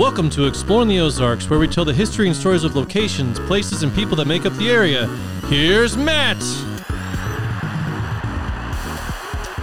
Welcome 0.00 0.30
to 0.30 0.46
Exploring 0.46 0.88
the 0.88 0.98
Ozarks, 1.00 1.50
where 1.50 1.58
we 1.58 1.68
tell 1.68 1.84
the 1.84 1.92
history 1.92 2.26
and 2.26 2.34
stories 2.34 2.64
of 2.64 2.74
locations, 2.74 3.38
places, 3.40 3.82
and 3.82 3.94
people 3.94 4.16
that 4.16 4.26
make 4.26 4.46
up 4.46 4.54
the 4.54 4.70
area. 4.70 5.06
Here's 5.50 5.94
Matt. 5.94 6.38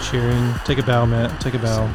Cheering. 0.03 0.53
Take 0.63 0.77
a 0.77 0.83
bow, 0.83 1.07
Matt. 1.07 1.41
Take 1.41 1.55
a 1.55 1.57
bow. 1.57 1.91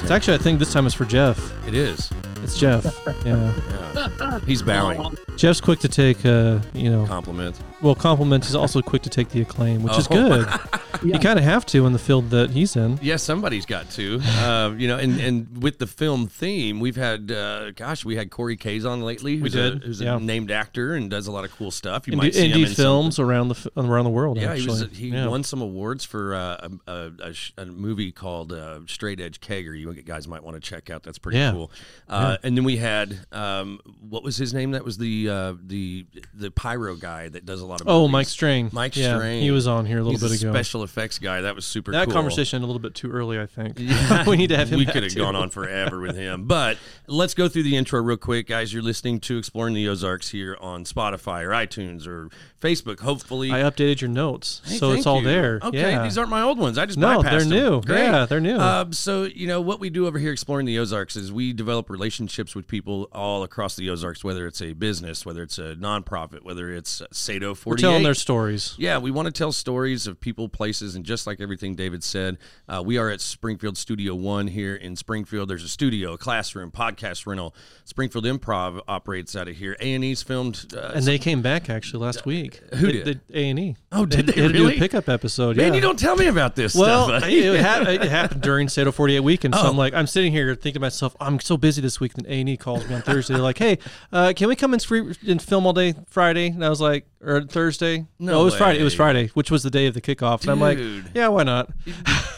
It's 0.00 0.12
actually, 0.12 0.34
I 0.34 0.38
think 0.38 0.60
this 0.60 0.72
time 0.72 0.86
it's 0.86 0.94
for 0.94 1.04
Jeff. 1.04 1.52
It 1.66 1.74
is. 1.74 2.08
It's 2.44 2.56
Jeff. 2.56 2.86
Yeah. 3.26 4.38
He's 4.46 4.62
bowing. 4.62 5.18
Jeff's 5.36 5.60
quick 5.60 5.80
to 5.80 5.88
take, 5.88 6.24
uh, 6.24 6.60
you 6.72 6.90
know, 6.90 7.06
Compliment. 7.06 7.58
well, 7.82 7.96
compliments. 7.96 8.46
He's 8.46 8.54
also 8.54 8.80
quick 8.80 9.02
to 9.02 9.10
take 9.10 9.30
the 9.30 9.42
acclaim, 9.42 9.82
which 9.82 9.98
is 9.98 10.06
Oh. 10.12 10.58
good. 10.92 11.14
You 11.14 11.18
kind 11.18 11.38
of 11.38 11.44
have 11.44 11.64
to 11.66 11.86
in 11.86 11.92
the 11.92 11.98
field 11.98 12.30
that 12.30 12.50
he's 12.50 12.76
in. 12.76 12.98
Yeah, 13.02 13.16
somebody's 13.16 13.66
got 13.66 13.90
to. 13.92 14.20
Uh, 14.22 14.74
you 14.76 14.88
know, 14.88 14.96
and, 14.98 15.20
and 15.20 15.62
with 15.62 15.78
the 15.78 15.86
film 15.86 16.26
theme, 16.26 16.80
we've 16.80 16.96
had, 16.96 17.30
uh, 17.30 17.70
gosh, 17.72 18.04
we 18.04 18.16
had 18.16 18.30
Corey 18.30 18.56
Kays 18.56 18.84
on 18.84 19.00
lately. 19.02 19.36
Who's 19.36 19.52
did, 19.52 19.82
A, 19.82 19.86
who's 19.86 20.00
yeah. 20.00 20.16
a 20.16 20.20
named 20.20 20.50
actor 20.50 20.94
and 20.94 21.10
does 21.10 21.26
a 21.26 21.32
lot 21.32 21.44
of 21.44 21.50
cool 21.52 21.70
stuff. 21.70 22.06
You 22.06 22.16
might 22.16 22.34
see 22.34 22.48
him 22.48 22.58
indie 22.60 22.68
in 22.68 22.74
films 22.74 23.18
around 23.18 23.48
the 23.48 23.54
f- 23.54 23.66
around 23.76 24.04
the 24.04 24.10
world. 24.10 24.36
Yeah, 24.38 24.50
actually. 24.52 24.62
he 24.62 24.66
was. 24.68 24.82
He 24.98 25.08
Yeah. 25.08 25.26
won 25.28 25.44
some 25.44 25.62
awards 25.62 26.04
for 26.04 26.34
uh, 26.34 26.68
a, 26.86 27.12
a, 27.22 27.34
a, 27.62 27.66
movie 27.66 28.12
called 28.12 28.52
uh, 28.52 28.80
Straight 28.86 29.20
Edge 29.20 29.40
Kegger. 29.40 29.78
You 29.78 29.92
guys 29.94 30.28
might 30.28 30.42
want 30.42 30.56
to 30.56 30.60
check 30.60 30.90
out. 30.90 31.02
That's 31.02 31.18
pretty 31.18 31.38
Yeah. 31.38 31.52
cool. 31.52 31.70
Uh, 32.08 32.36
And 32.42 32.56
then 32.56 32.64
we 32.64 32.76
had, 32.76 33.18
um, 33.32 33.80
what 34.08 34.22
was 34.22 34.36
his 34.36 34.52
name? 34.52 34.72
That 34.72 34.84
was 34.84 34.98
the 34.98 35.28
uh, 35.28 35.54
the 35.64 36.06
the 36.34 36.50
pyro 36.50 36.96
guy 36.96 37.28
that 37.28 37.46
does 37.46 37.60
a 37.60 37.66
lot 37.66 37.80
of. 37.80 37.88
Oh. 37.88 38.08
Mike 38.08 38.26
Strain. 38.26 38.70
Mike 38.72 38.96
yeah, 38.96 39.16
Strain. 39.16 39.42
He 39.42 39.50
was 39.50 39.66
on 39.68 39.86
here 39.86 39.98
a 39.98 40.02
little 40.02 40.12
He's 40.18 40.20
bit 40.22 40.42
ago. 40.42 40.52
special 40.52 40.79
effects 40.82 41.18
guy. 41.18 41.40
That 41.42 41.54
was 41.54 41.64
super 41.64 41.92
that 41.92 42.06
cool. 42.06 42.14
conversation 42.14 42.62
a 42.62 42.66
little 42.66 42.80
bit 42.80 42.94
too 42.94 43.10
early, 43.10 43.38
I 43.38 43.46
think. 43.46 43.78
we 44.26 44.36
need 44.36 44.48
to 44.48 44.56
have 44.56 44.70
him. 44.70 44.78
we 44.78 44.86
could 44.86 45.02
have 45.02 45.16
gone 45.16 45.36
on 45.36 45.50
forever 45.50 46.00
with 46.00 46.16
him. 46.16 46.46
But 46.46 46.78
let's 47.06 47.34
go 47.34 47.48
through 47.48 47.64
the 47.64 47.76
intro 47.76 48.00
real 48.02 48.16
quick, 48.16 48.46
guys. 48.46 48.72
You're 48.72 48.82
listening 48.82 49.20
to 49.20 49.38
Exploring 49.38 49.74
the 49.74 49.88
Ozarks 49.88 50.30
here 50.30 50.56
on 50.60 50.84
Spotify 50.84 51.42
or 51.42 51.50
iTunes 51.50 52.06
or 52.06 52.28
Facebook. 52.60 53.00
Hopefully, 53.00 53.50
I 53.50 53.60
updated 53.60 54.00
your 54.00 54.10
notes, 54.10 54.62
Hey, 54.64 54.76
so 54.76 54.92
it's 54.92 55.06
all 55.06 55.18
you. 55.20 55.24
there. 55.28 55.60
Okay, 55.62 55.78
yeah. 55.92 56.02
these 56.02 56.18
aren't 56.18 56.30
my 56.30 56.42
old 56.42 56.58
ones. 56.58 56.78
I 56.78 56.86
just 56.86 56.98
No, 56.98 57.22
they're 57.22 57.40
them. 57.40 57.48
new. 57.48 57.80
Great. 57.82 58.04
Yeah, 58.04 58.26
they're 58.26 58.40
new. 58.40 58.58
Um, 58.58 58.92
so 58.92 59.24
you 59.24 59.46
know 59.46 59.60
what 59.60 59.80
we 59.80 59.90
do 59.90 60.06
over 60.06 60.18
here, 60.18 60.32
exploring 60.32 60.66
the 60.66 60.78
Ozarks, 60.78 61.16
is 61.16 61.32
we 61.32 61.52
develop 61.52 61.88
relationships 61.90 62.54
with 62.54 62.66
people 62.66 63.08
all 63.12 63.42
across 63.42 63.76
the 63.76 63.88
Ozarks, 63.90 64.22
whether 64.24 64.46
it's 64.46 64.60
a 64.62 64.72
business, 64.72 65.24
whether 65.24 65.42
it's 65.42 65.58
a 65.58 65.74
nonprofit, 65.76 66.42
whether 66.42 66.70
it's 66.72 67.02
Sato 67.12 67.56
We're 67.64 67.76
telling 67.76 68.02
their 68.02 68.14
stories. 68.14 68.74
Yeah, 68.78 68.98
we 68.98 69.10
want 69.10 69.26
to 69.26 69.32
tell 69.32 69.52
stories 69.52 70.06
of 70.06 70.20
people, 70.20 70.48
places, 70.48 70.69
and 70.70 71.04
just 71.04 71.26
like 71.26 71.40
everything 71.40 71.74
David 71.74 72.04
said, 72.04 72.38
uh, 72.68 72.82
we 72.84 72.96
are 72.96 73.10
at 73.10 73.20
Springfield 73.20 73.76
Studio 73.76 74.14
One 74.14 74.46
here 74.46 74.74
in 74.76 74.94
Springfield. 74.94 75.48
There's 75.50 75.64
a 75.64 75.68
studio, 75.68 76.12
a 76.12 76.18
classroom, 76.18 76.70
podcast 76.70 77.26
rental. 77.26 77.54
Springfield 77.84 78.24
Improv 78.24 78.80
operates 78.86 79.34
out 79.34 79.48
of 79.48 79.56
here. 79.56 79.76
A 79.80 79.94
and 79.94 80.04
E's 80.04 80.22
filmed. 80.22 80.72
Uh, 80.76 80.92
And 80.94 81.04
they 81.04 81.18
came 81.18 81.42
back 81.42 81.68
actually 81.68 82.04
last 82.04 82.24
week. 82.24 82.60
Who 82.74 82.92
did? 82.92 83.20
A 83.34 83.50
and 83.50 83.58
E. 83.58 83.76
Oh, 83.92 84.06
did 84.06 84.26
they 84.28 84.40
had 84.40 84.48
to 84.48 84.52
do 84.54 84.64
really? 84.64 84.76
a 84.76 84.78
pickup 84.78 85.08
episode. 85.08 85.56
man, 85.56 85.68
yeah. 85.68 85.74
you 85.74 85.80
don't 85.80 85.98
tell 85.98 86.14
me 86.16 86.26
about 86.26 86.54
this 86.54 86.74
Well, 86.74 87.08
stuff. 87.08 87.24
it, 87.26 87.60
ha- 87.60 87.84
it 87.88 88.02
happened 88.02 88.42
during 88.42 88.68
Sato 88.68 88.92
48 88.92 89.20
weekend. 89.20 89.54
So 89.56 89.62
Oh. 89.62 89.68
I'm 89.68 89.76
like, 89.76 89.92
I'm 89.92 90.06
sitting 90.06 90.30
here 90.32 90.54
thinking 90.54 90.74
to 90.74 90.80
myself, 90.80 91.16
I'm 91.20 91.40
so 91.40 91.56
busy 91.56 91.82
this 91.82 91.98
week. 91.98 92.14
Then 92.14 92.26
A 92.30 92.40
and 92.40 92.48
E 92.48 92.56
calls 92.56 92.88
me 92.88 92.94
on 92.94 93.02
Thursday. 93.02 93.34
They're 93.34 93.42
like, 93.42 93.58
Hey, 93.58 93.78
uh, 94.12 94.32
can 94.36 94.48
we 94.48 94.54
come 94.56 94.72
and, 94.72 94.80
screen- 94.80 95.14
and 95.26 95.42
film 95.42 95.66
all 95.66 95.72
day 95.72 95.94
Friday? 96.08 96.46
And 96.48 96.64
I 96.64 96.68
was 96.68 96.80
like, 96.80 97.06
or 97.22 97.42
Thursday? 97.42 98.06
No 98.18 98.40
it 98.40 98.44
was 98.44 98.54
Friday. 98.56 98.78
It 98.80 98.84
was. 98.84 98.94
Friday, 98.94 99.28
which 99.34 99.50
was 99.50 99.62
the 99.62 99.70
day 99.70 99.86
of 99.86 99.94
the 99.94 100.00
kickoff. 100.00 100.42
And 100.42 100.50
I'm 100.50 100.59
like, 100.60 100.78
Yeah, 101.14 101.28
why 101.28 101.42
not? 101.42 101.70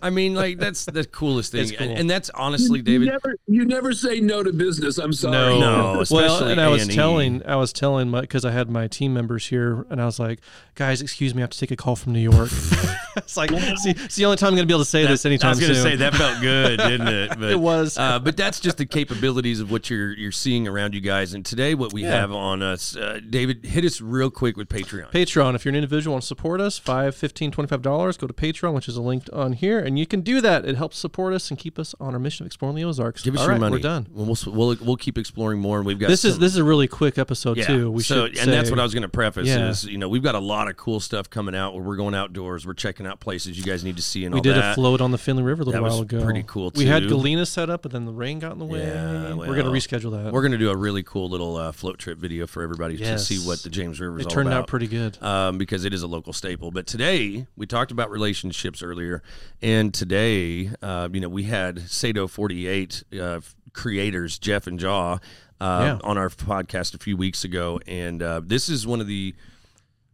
I 0.00 0.10
mean, 0.10 0.34
like 0.34 0.58
that's 0.58 0.84
the 0.84 1.04
coolest 1.04 1.52
thing, 1.52 1.70
cool. 1.70 1.88
and, 1.88 1.98
and 1.98 2.10
that's 2.10 2.30
honestly, 2.30 2.78
You 2.78 2.82
David. 2.84 3.08
never, 3.08 3.36
you 3.48 3.64
never 3.64 3.92
say 3.92 4.20
no 4.20 4.42
to 4.44 4.52
business. 4.52 4.96
I'm 4.98 5.12
sorry. 5.12 5.32
No, 5.32 5.58
No, 5.60 5.82
well, 5.92 6.00
especially 6.02 6.52
and 6.52 6.60
I 6.60 6.68
was 6.68 6.86
A&E. 6.88 6.94
telling, 6.94 7.44
I 7.44 7.56
was 7.56 7.72
telling 7.72 8.08
my 8.10 8.20
because 8.20 8.44
I 8.44 8.52
had 8.52 8.70
my 8.70 8.86
team 8.86 9.12
members 9.12 9.46
here, 9.48 9.84
and 9.90 10.00
I 10.00 10.04
was 10.04 10.20
like, 10.20 10.40
guys, 10.76 11.02
excuse 11.02 11.34
me, 11.34 11.42
I 11.42 11.44
have 11.44 11.50
to 11.50 11.58
take 11.58 11.72
a 11.72 11.76
call 11.76 11.96
from 11.96 12.12
New 12.12 12.20
York. 12.20 12.48
it's 13.16 13.36
like, 13.36 13.50
see, 13.50 13.90
it's 13.90 14.14
the 14.14 14.24
only 14.24 14.36
time 14.36 14.48
I'm 14.48 14.54
going 14.54 14.62
to 14.68 14.72
be 14.72 14.74
able 14.74 14.84
to 14.84 14.90
say 14.90 15.04
this 15.06 15.26
anytime 15.26 15.48
I 15.48 15.50
was 15.50 15.60
going 15.60 15.72
to 15.72 15.80
soon. 15.80 15.84
say 15.90 15.96
that 15.96 16.14
felt 16.14 16.40
good, 16.40 16.78
didn't 16.78 17.08
it? 17.08 17.28
But, 17.38 17.50
It 17.52 17.60
was. 17.60 17.98
uh, 17.98 18.18
but 18.20 18.36
that's 18.36 18.60
just 18.60 18.78
the 18.78 18.86
capabilities 18.86 19.60
of 19.60 19.70
what 19.70 19.90
you're 19.90 20.12
you're 20.16 20.32
seeing 20.32 20.66
around 20.68 20.94
you 20.94 21.00
guys. 21.00 21.34
And 21.34 21.44
today, 21.44 21.74
what 21.74 21.92
we 21.92 22.02
Yeah. 22.02 22.10
have 22.20 22.32
on 22.32 22.62
us, 22.62 22.96
uh, 22.96 23.20
David, 23.28 23.64
hit 23.64 23.84
us 23.84 24.00
real 24.00 24.30
quick 24.30 24.56
with 24.56 24.68
Patreon. 24.68 25.10
Patreon. 25.10 25.54
If 25.54 25.64
you're 25.64 25.70
an 25.70 25.76
individual 25.76 26.12
and 26.12 26.18
want 26.18 26.22
to 26.22 26.26
support 26.28 26.60
us, 26.60 26.78
five, 26.78 27.14
fifteen, 27.16 27.50
twenty-five 27.50 27.82
dollars. 27.82 28.16
Go 28.16 28.26
to 28.28 28.32
Patreon, 28.32 28.74
which 28.74 28.88
is 28.88 28.96
a 28.96 29.02
link 29.02 29.24
on 29.32 29.52
here, 29.54 29.78
and 29.88 29.98
you 29.98 30.06
can 30.06 30.20
do 30.20 30.40
that. 30.40 30.64
It 30.64 30.76
helps 30.76 30.96
support 30.98 31.32
us 31.34 31.50
and 31.50 31.58
keep 31.58 31.78
us 31.78 31.94
on 31.98 32.12
our 32.14 32.20
mission 32.20 32.44
of 32.44 32.46
exploring 32.46 32.76
the 32.76 32.84
Ozarks. 32.84 33.22
Give 33.22 33.34
us 33.34 33.40
All 33.40 33.46
your 33.46 33.52
right, 33.54 33.60
money. 33.60 33.72
We're 33.72 33.78
done. 33.80 34.06
We'll, 34.12 34.36
we'll 34.46 34.76
we'll 34.80 34.96
keep 34.96 35.18
exploring 35.18 35.58
more. 35.60 35.78
And 35.78 35.86
we've 35.86 35.98
got 35.98 36.08
This 36.08 36.24
is 36.24 36.38
this 36.38 36.52
is 36.52 36.58
a 36.58 36.64
really 36.64 36.86
quick 36.86 37.18
episode 37.18 37.56
yeah. 37.56 37.66
too. 37.66 37.90
We 37.90 38.02
so, 38.04 38.26
should 38.28 38.38
and 38.38 38.52
that's 38.52 38.70
what 38.70 38.78
I 38.78 38.82
was 38.84 38.94
going 38.94 39.02
to 39.02 39.08
preface 39.08 39.48
Yeah. 39.48 39.70
is 39.70 39.84
you 39.84 39.98
know 39.98 40.08
we've 40.08 40.22
got 40.22 40.34
a 40.36 40.38
lot 40.40 40.68
of 40.68 40.76
cool 40.76 41.00
stuff 41.00 41.28
coming 41.28 41.56
out 41.56 41.74
where 41.74 41.82
we're 41.82 41.96
going 41.96 42.14
outdoors, 42.14 42.66
we're 42.66 42.74
checking 42.74 43.06
out 43.06 43.18
places 43.18 43.56
you 43.58 43.64
guys 43.64 43.82
need 43.82 43.96
to 43.96 44.02
see 44.02 44.24
and 44.24 44.34
We 44.34 44.40
did 44.40 44.54
that. 44.54 44.72
a 44.72 44.74
float 44.74 45.00
on 45.00 45.10
the 45.10 45.18
Finley 45.18 45.42
River 45.42 45.62
a 45.62 45.64
little 45.64 45.80
That 45.80 45.82
was 45.84 45.94
while 45.94 46.02
ago. 46.02 46.22
pretty 46.24 46.44
cool, 46.46 46.70
We 46.76 46.86
had. 46.86 47.08
Galena 47.08 47.46
set 47.46 47.70
up, 47.70 47.82
but 47.82 47.92
then 47.92 48.04
the 48.04 48.12
rain 48.12 48.38
got 48.38 48.52
in 48.52 48.58
the 48.58 48.64
way. 48.64 48.80
Yeah, 48.86 49.34
we're 49.34 49.56
gonna 49.56 49.70
reschedule 49.70 50.10
that. 50.12 50.32
We're 50.32 50.42
going 50.42 50.52
to 50.52 50.58
do 50.58 50.70
a 50.70 50.76
really 50.76 51.02
cool 51.02 51.28
little 51.30 51.56
uh, 51.56 51.72
float 51.72 51.98
trip 51.98 52.18
video 52.18 52.46
for 52.46 52.62
everybody 52.62 52.96
Yes. 52.96 53.26
to 53.26 53.34
see 53.40 53.46
what 53.48 53.62
the 53.62 53.70
James 53.70 54.00
River 54.00 54.20
is 54.20 54.26
it 54.26 54.30
turned 54.30 54.48
about. 54.48 54.60
out 54.62 54.66
pretty 54.66 54.86
good. 54.88 55.20
um, 55.22 55.56
because 55.58 55.84
it 55.84 55.94
is 55.94 56.02
a 56.02 56.06
local 56.06 56.32
staple. 56.32 56.70
But 56.70 56.86
today 56.86 57.46
we 57.56 57.66
talked 57.66 57.90
about 57.90 58.10
relationships 58.10 58.82
earlier, 58.82 59.22
and 59.62 59.77
today, 59.92 60.70
uh, 60.82 61.08
you 61.12 61.20
know, 61.20 61.28
we 61.28 61.44
had 61.44 61.88
Sato 61.90 62.26
Forty 62.26 62.66
Eight 62.66 63.02
uh, 63.20 63.40
creators 63.72 64.38
Jeff 64.38 64.66
and 64.66 64.78
Kyaw 64.78 65.14
uh, 65.14 65.18
Yeah. 65.60 65.98
on 66.04 66.18
our 66.18 66.28
podcast 66.28 66.94
a 66.94 66.98
few 66.98 67.16
weeks 67.16 67.44
ago, 67.44 67.80
and 67.86 68.22
uh, 68.22 68.40
this 68.44 68.68
is 68.68 68.86
one 68.86 69.00
of 69.00 69.06
the. 69.06 69.34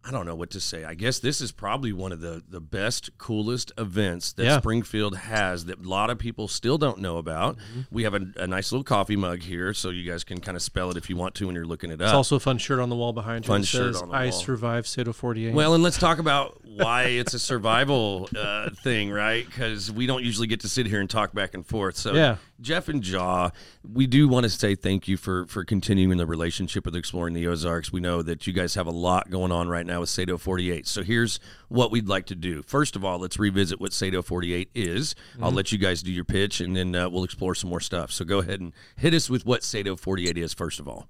I 0.07 0.11
don't 0.11 0.27
know 0.27 0.35
what 0.35 0.51
to 0.51 0.61
say. 0.61 0.85
I 0.85 0.93
guess 0.95 1.19
this 1.19 1.41
is 1.41 1.51
probably 1.51 1.91
one 1.93 2.13
of 2.13 2.21
the, 2.21 2.43
the 2.47 2.61
best, 2.61 3.17
coolest 3.17 3.73
events 3.79 4.33
that 4.35 4.45
Yeah. 4.45 4.59
Springfield 4.59 5.17
has 5.17 5.65
that 5.65 5.79
a 5.85 5.89
lot 5.89 6.11
of 6.11 6.19
people 6.19 6.47
still 6.47 6.77
don't 6.77 6.99
know 6.99 7.17
about. 7.17 7.57
Mm-hmm. 7.57 7.81
We 7.91 8.03
have 8.05 8.13
a, 8.15 8.21
a 8.37 8.47
nice 8.47 8.71
little 8.71 8.85
coffee 8.85 9.17
mug 9.17 9.41
here, 9.41 9.73
so 9.73 9.89
you 9.89 10.09
guys 10.11 10.23
can 10.23 10.41
kind 10.41 10.57
of 10.57 10.63
spell 10.63 10.91
it 10.91 10.99
if 10.99 11.09
you 11.09 11.17
want 11.17 11.35
to 11.37 11.47
when 11.47 11.55
you're 11.55 11.65
looking 11.65 11.91
it 11.91 12.03
up. 12.03 12.09
It's 12.09 12.13
also 12.15 12.37
a 12.37 12.41
fun 12.41 12.59
shirt 12.59 12.81
on 12.81 12.91
the 12.91 12.97
wall 12.97 13.15
behind 13.15 13.47
you. 13.47 13.49
Fun 13.49 13.63
shirt 13.63 13.95
says, 13.95 14.03
on 14.03 14.11
the 14.11 14.15
I 14.15 14.25
wall. 14.25 14.33
survived 14.33 14.87
Sato 14.87 15.13
48. 15.15 15.55
Well, 15.55 15.73
and 15.75 15.83
let's 15.83 15.99
talk 15.99 16.19
about 16.19 16.61
why 16.65 17.05
it's 17.05 17.33
a 17.33 17.39
survival 17.39 18.29
uh, 18.37 18.71
thing, 18.83 19.11
right? 19.11 19.47
Because 19.47 19.91
we 19.91 20.07
don't 20.07 20.23
usually 20.23 20.49
get 20.49 20.61
to 20.61 20.69
sit 20.69 20.87
here 20.87 21.01
and 21.01 21.09
talk 21.09 21.33
back 21.33 21.55
and 21.55 21.67
forth. 21.67 21.97
So, 21.97 22.13
Yeah. 22.13 22.37
Jeff 22.65 22.89
and 22.89 23.03
Kyaw, 23.03 23.51
we 23.93 24.07
do 24.07 24.27
want 24.27 24.45
to 24.45 24.51
say 24.51 24.75
thank 24.75 25.07
you 25.07 25.17
for 25.17 25.47
for 25.47 25.65
continuing 25.65 26.17
the 26.19 26.27
relationship 26.27 26.85
with 26.87 26.97
Exploring 26.97 27.35
the 27.35 27.47
Ozarks. 27.47 27.93
We 27.93 28.01
know 28.01 28.23
that 28.23 28.47
you 28.47 28.53
guys 28.53 28.75
have 28.75 28.87
a 28.87 28.91
lot 28.91 29.31
going 29.31 29.53
on 29.53 29.69
right 29.69 29.85
now 29.87 30.01
with 30.01 30.09
Sato 30.09 30.39
48. 30.39 30.87
So, 30.87 31.03
here's 31.03 31.39
what 31.69 31.91
we'd 31.93 32.09
like 32.09 32.27
to 32.27 32.35
do. 32.35 32.63
First 32.63 32.97
of 32.97 33.05
all, 33.05 33.19
let's 33.19 33.39
revisit 33.39 33.81
what 33.81 33.93
Sato 33.93 34.23
48 34.23 34.71
is. 34.75 35.15
I'll 35.41 35.49
Mm-hmm. 35.49 35.57
let 35.57 35.73
you 35.73 35.79
guys 35.79 36.03
do 36.03 36.11
your 36.11 36.25
pitch, 36.25 36.61
and 36.61 36.75
then 36.75 36.95
uh, 36.97 37.09
we'll 37.11 37.25
explore 37.25 37.55
some 37.55 37.69
more 37.71 37.81
stuff. 37.81 38.11
So, 38.11 38.25
go 38.25 38.39
ahead 38.39 38.61
and 38.61 38.73
hit 38.97 39.13
us 39.15 39.29
with 39.29 39.45
what 39.45 39.63
Sato 39.63 39.95
48 39.95 40.39
is, 40.39 40.55
first 40.55 40.81
of 40.81 40.89
all. 40.89 41.07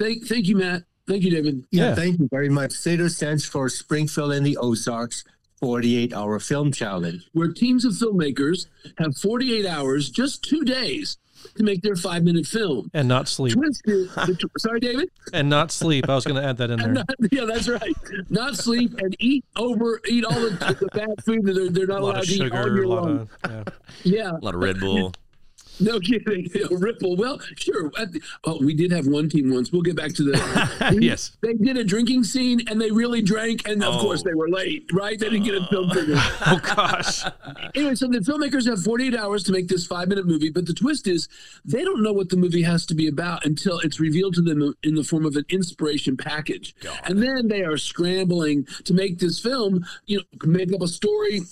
Thank, 0.00 0.26
thank 0.26 0.46
you, 0.48 0.56
Matt. 0.56 0.84
Thank 1.06 1.22
you, 1.22 1.30
David. 1.30 1.66
Yeah. 1.70 1.90
Yeah, 1.90 1.94
thank 1.94 2.18
you 2.18 2.28
very 2.32 2.48
much. 2.48 2.70
SATO 2.70 3.10
stands 3.10 3.44
for 3.44 3.68
Springfield 3.68 4.32
and 4.32 4.44
the 4.46 4.56
Ozarks 4.56 5.22
48 5.64 6.12
Hour 6.12 6.38
Film 6.40 6.72
Challenge. 6.72 7.26
Where 7.32 7.50
teams 7.50 7.86
of 7.86 7.94
filmmakers 7.94 8.66
have 8.98 9.16
48 9.16 9.64
hours, 9.64 10.10
just 10.10 10.42
two 10.44 10.62
days, 10.62 11.16
to 11.56 11.62
make 11.62 11.80
their 11.80 11.96
five 11.96 12.22
minute 12.22 12.46
film. 12.46 12.90
and 12.92 13.08
not 13.08 13.28
sleep. 13.28 13.54
Twisted. 13.54 14.08
the 14.10 14.48
sorry, 14.58 14.80
David. 14.80 15.08
and 15.32 15.48
not 15.48 15.70
sleep. 15.72 16.06
I 16.08 16.14
was 16.14 16.24
going 16.26 16.40
to 16.40 16.46
add 16.46 16.58
that 16.58 16.70
in 16.70 16.78
there. 16.78 16.88
Not, 16.92 17.08
yeah, 17.32 17.44
that's 17.46 17.68
right. 17.68 17.94
Not 18.28 18.56
sleep 18.56 18.98
and 18.98 19.16
eat 19.18 19.44
over, 19.56 20.00
eat 20.06 20.24
all 20.26 20.38
the, 20.38 20.50
the 20.80 20.88
bad 20.92 21.24
food 21.24 21.44
that 21.46 21.54
they're, 21.54 21.68
they're 21.70 21.86
not 21.86 22.00
allowed 22.02 22.18
of 22.18 22.24
to 22.26 22.32
eat 22.34 22.40
all 22.42 22.46
sugar, 22.48 22.74
year 22.74 22.86
lot 22.86 23.04
long. 23.04 23.18
of 23.20 23.30
yeah. 23.50 23.62
Yeah, 24.04 24.30
A 24.32 24.44
lot 24.44 24.54
of 24.54 24.60
Red 24.60 24.80
Bull. 24.80 25.12
no 25.80 26.00
kidding. 26.00 26.48
Ripple. 26.70 27.16
Well, 27.16 27.40
sure. 27.56 27.90
The- 27.90 28.20
Oh, 28.44 28.58
we 28.60 28.74
did 28.74 28.90
have 28.92 29.06
one 29.06 29.28
team 29.28 29.52
once. 29.52 29.72
We'll 29.72 29.82
get 29.82 29.96
back 29.96 30.12
to 30.14 30.22
the. 30.24 30.98
yes. 31.00 31.36
They 31.40 31.54
did 31.54 31.76
a 31.76 31.84
drinking 31.84 32.24
scene 32.24 32.60
and 32.68 32.80
they 32.80 32.90
really 32.90 33.22
drank, 33.22 33.66
and 33.68 33.82
of 33.82 33.96
Oh. 33.96 34.00
course 34.00 34.22
they 34.22 34.34
were 34.34 34.48
late, 34.48 34.88
right? 34.92 35.18
They 35.18 35.30
didn't 35.30 35.44
get 35.44 35.54
a 35.54 35.66
film 35.66 35.90
figure. 35.90 36.14
Oh 36.46 36.60
gosh. 36.62 37.22
anyway, 37.74 37.94
so 37.94 38.06
the 38.08 38.18
filmmakers 38.18 38.66
have 38.68 38.82
48 38.82 39.14
hours 39.14 39.42
to 39.44 39.52
make 39.52 39.68
this 39.68 39.86
five 39.86 40.08
minute 40.08 40.26
movie, 40.26 40.50
but 40.50 40.66
the 40.66 40.74
twist 40.74 41.06
is 41.06 41.28
they 41.64 41.82
don't 41.84 42.02
know 42.02 42.12
what 42.12 42.28
the 42.28 42.36
movie 42.36 42.62
has 42.62 42.84
to 42.86 42.94
be 42.94 43.08
about 43.08 43.44
until 43.46 43.78
it's 43.80 43.98
revealed 44.00 44.34
to 44.34 44.42
them 44.42 44.74
in 44.82 44.94
the 44.94 45.04
form 45.04 45.24
of 45.24 45.36
an 45.36 45.44
inspiration 45.48 46.16
package. 46.16 46.74
And 47.04 47.22
then 47.22 47.48
they 47.48 47.62
are 47.62 47.76
scrambling 47.76 48.66
to 48.84 48.94
make 48.94 49.18
this 49.18 49.40
film, 49.40 49.84
you 50.06 50.18
know, 50.18 50.24
make 50.44 50.72
up 50.72 50.82
a 50.82 50.88
story. 50.88 51.42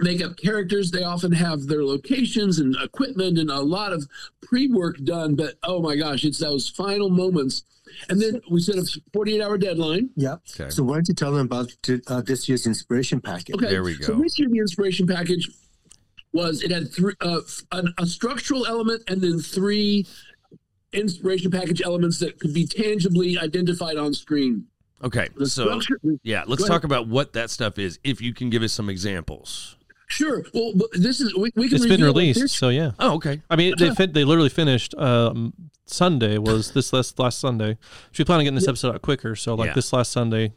Make 0.00 0.22
up 0.22 0.36
characters. 0.36 0.90
They 0.90 1.02
often 1.02 1.32
have 1.32 1.66
their 1.66 1.84
locations 1.84 2.58
and 2.58 2.76
equipment 2.82 3.38
and 3.38 3.50
a 3.50 3.60
lot 3.60 3.92
of 3.92 4.06
pre 4.40 4.68
work 4.68 4.96
done. 5.04 5.34
But 5.34 5.54
oh 5.62 5.80
my 5.80 5.96
gosh, 5.96 6.24
it's 6.24 6.38
those 6.38 6.68
final 6.68 7.10
moments. 7.10 7.64
And 8.08 8.20
then 8.20 8.40
we 8.50 8.60
set 8.60 8.76
a 8.76 8.86
48 9.12 9.40
hour 9.40 9.58
deadline. 9.58 10.10
Yeah. 10.16 10.36
Okay. 10.54 10.70
So 10.70 10.82
why 10.82 10.94
don't 10.96 11.08
you 11.08 11.14
tell 11.14 11.32
them 11.32 11.46
about 11.46 11.74
t- 11.82 12.00
uh, 12.06 12.20
this 12.20 12.48
year's 12.48 12.66
inspiration 12.66 13.20
package? 13.20 13.54
Okay. 13.56 13.68
There 13.68 13.82
we 13.82 13.96
go. 13.96 14.06
So 14.06 14.14
this 14.14 14.38
year, 14.38 14.48
the 14.48 14.58
inspiration 14.58 15.06
package 15.06 15.48
was 16.32 16.62
it 16.62 16.70
had 16.70 16.92
three 16.92 17.14
uh, 17.20 17.40
an, 17.72 17.92
a 17.98 18.06
structural 18.06 18.66
element 18.66 19.02
and 19.08 19.20
then 19.20 19.40
three 19.40 20.06
inspiration 20.92 21.50
package 21.50 21.82
elements 21.82 22.18
that 22.20 22.38
could 22.40 22.54
be 22.54 22.66
tangibly 22.66 23.38
identified 23.38 23.96
on 23.96 24.14
screen. 24.14 24.66
Okay, 25.02 25.28
The 25.36 25.48
so 25.48 25.78
structure, 25.80 26.18
yeah, 26.24 26.42
let's 26.46 26.66
talk 26.66 26.82
about 26.82 27.06
what 27.06 27.32
that 27.34 27.50
stuff 27.50 27.78
is. 27.78 28.00
If 28.02 28.20
you 28.20 28.34
can 28.34 28.50
give 28.50 28.62
us 28.62 28.72
some 28.72 28.88
examples. 28.88 29.76
Sure. 30.08 30.44
Well, 30.52 30.72
but 30.74 30.88
this 30.92 31.20
is 31.20 31.34
we, 31.36 31.50
we 31.54 31.68
can 31.68 31.76
It's 31.76 31.86
been 31.86 32.02
released, 32.02 32.48
so 32.50 32.68
yeah. 32.68 32.92
Oh, 32.98 33.14
okay. 33.16 33.40
I 33.48 33.56
mean, 33.56 33.74
they 33.78 33.94
fin- 33.94 34.12
they 34.12 34.24
literally 34.24 34.48
finished. 34.48 34.94
Um, 34.96 35.52
Sunday 35.86 36.36
was 36.38 36.72
this 36.72 36.92
last 36.92 37.18
last 37.18 37.38
Sunday. 37.38 37.78
She 38.12 38.24
planned 38.24 38.40
on 38.40 38.44
getting 38.44 38.56
this 38.58 38.68
episode 38.68 38.94
out 38.94 39.02
quicker, 39.02 39.34
so 39.36 39.54
like 39.54 39.68
Yeah. 39.68 39.74
this 39.74 39.92
last 39.92 40.12
Sunday, 40.12 40.52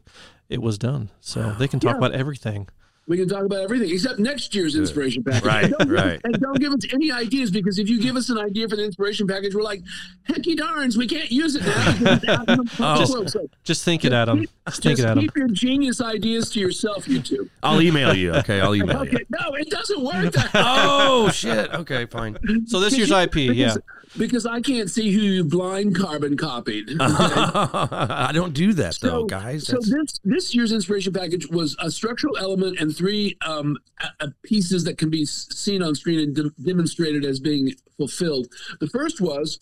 it 0.50 0.62
was 0.62 0.78
done. 0.78 1.10
So 1.22 1.56
they 1.58 1.68
can 1.68 1.80
talk 1.80 1.92
Yeah. 1.94 1.98
about 1.98 2.12
everything. 2.14 2.68
We 3.08 3.18
can 3.18 3.28
talk 3.28 3.44
about 3.44 3.60
everything 3.62 3.90
except 3.90 4.20
next 4.20 4.54
year's 4.56 4.76
inspiration 4.76 5.24
package. 5.24 5.44
Right, 5.44 5.64
And 5.66 5.74
don't, 5.78 5.90
right. 5.90 6.22
And 6.24 6.40
don't 6.40 6.60
give 6.60 6.72
us 6.72 6.80
any 6.94 7.12
ideas 7.12 7.52
because 7.52 7.78
if 7.80 7.90
you 7.90 8.00
give 8.00 8.16
us 8.16 8.30
an 8.30 8.38
idea 8.38 8.70
for 8.70 8.76
the 8.78 8.86
inspiration 8.86 9.28
package, 9.28 9.54
we're 9.56 9.64
like, 9.64 9.82
hecky 10.30 10.56
darns, 10.56 10.98
we 10.98 11.08
can't 11.08 11.30
use 11.32 11.56
it 11.56 11.64
now. 11.66 11.92
because 11.94 12.18
it's 12.24 12.28
out 12.30 12.50
in 12.50 12.58
the 12.58 12.72
Oh. 12.80 13.12
world." 13.14 13.30
So 13.30 13.50
Just 13.64 13.84
think 13.84 14.06
it 14.06 14.14
Adam. 14.14 14.40
them. 14.40 14.48
Just 14.68 14.84
think 14.84 14.98
just 14.98 15.08
it 15.08 15.10
at 15.10 15.16
them. 15.16 15.24
keep 15.24 15.36
your 15.36 15.48
genius 15.50 16.00
ideas 16.00 16.50
to 16.52 16.60
yourself, 16.60 17.08
you 17.08 17.20
two. 17.22 17.50
I'll 17.64 17.82
email 17.82 18.14
you. 18.14 18.32
Okay, 18.36 18.62
I'll 18.62 18.76
email 18.76 19.04
you. 19.04 19.10
Okay, 19.12 19.26
no, 19.30 19.56
it 19.56 19.70
doesn't 19.70 20.02
work 20.02 20.34
Oh 20.54 21.30
shit. 21.32 21.72
Okay, 21.74 22.06
fine. 22.06 22.38
So 22.68 22.80
this 22.80 22.96
year's 22.98 23.12
IP, 23.12 23.36
yeah. 23.56 23.76
Because, 24.18 24.46
I 24.46 24.62
can't 24.62 24.90
see 24.90 25.12
who 25.12 25.22
you 25.22 25.44
blind 25.44 25.96
carbon 25.96 26.38
copied. 26.38 26.90
I 27.00 28.32
don't 28.34 28.54
do 28.54 28.74
that 28.74 28.98
though, 29.02 29.22
So- 29.22 29.26
guys. 29.26 29.68
So 29.68 29.78
this 29.82 30.20
this 30.24 30.56
year's 30.56 30.72
inspiration 30.72 31.14
package 31.14 31.48
was 31.50 31.76
a 31.80 31.90
structural 31.92 32.38
element 32.38 32.80
and 32.80 32.96
three 32.96 33.38
um, 33.46 33.78
a- 34.02 34.26
a 34.26 34.34
pieces 34.44 34.84
that 34.86 34.98
can 34.98 35.10
be 35.10 35.26
seen 35.26 35.82
on 35.84 35.96
screen 35.96 36.20
and 36.20 36.36
de- 36.36 36.50
demonstrated 36.64 37.26
as 37.26 37.40
being 37.40 37.74
fulfilled. 37.98 38.48
The 38.80 38.88
first 38.88 39.22
was 39.22 39.60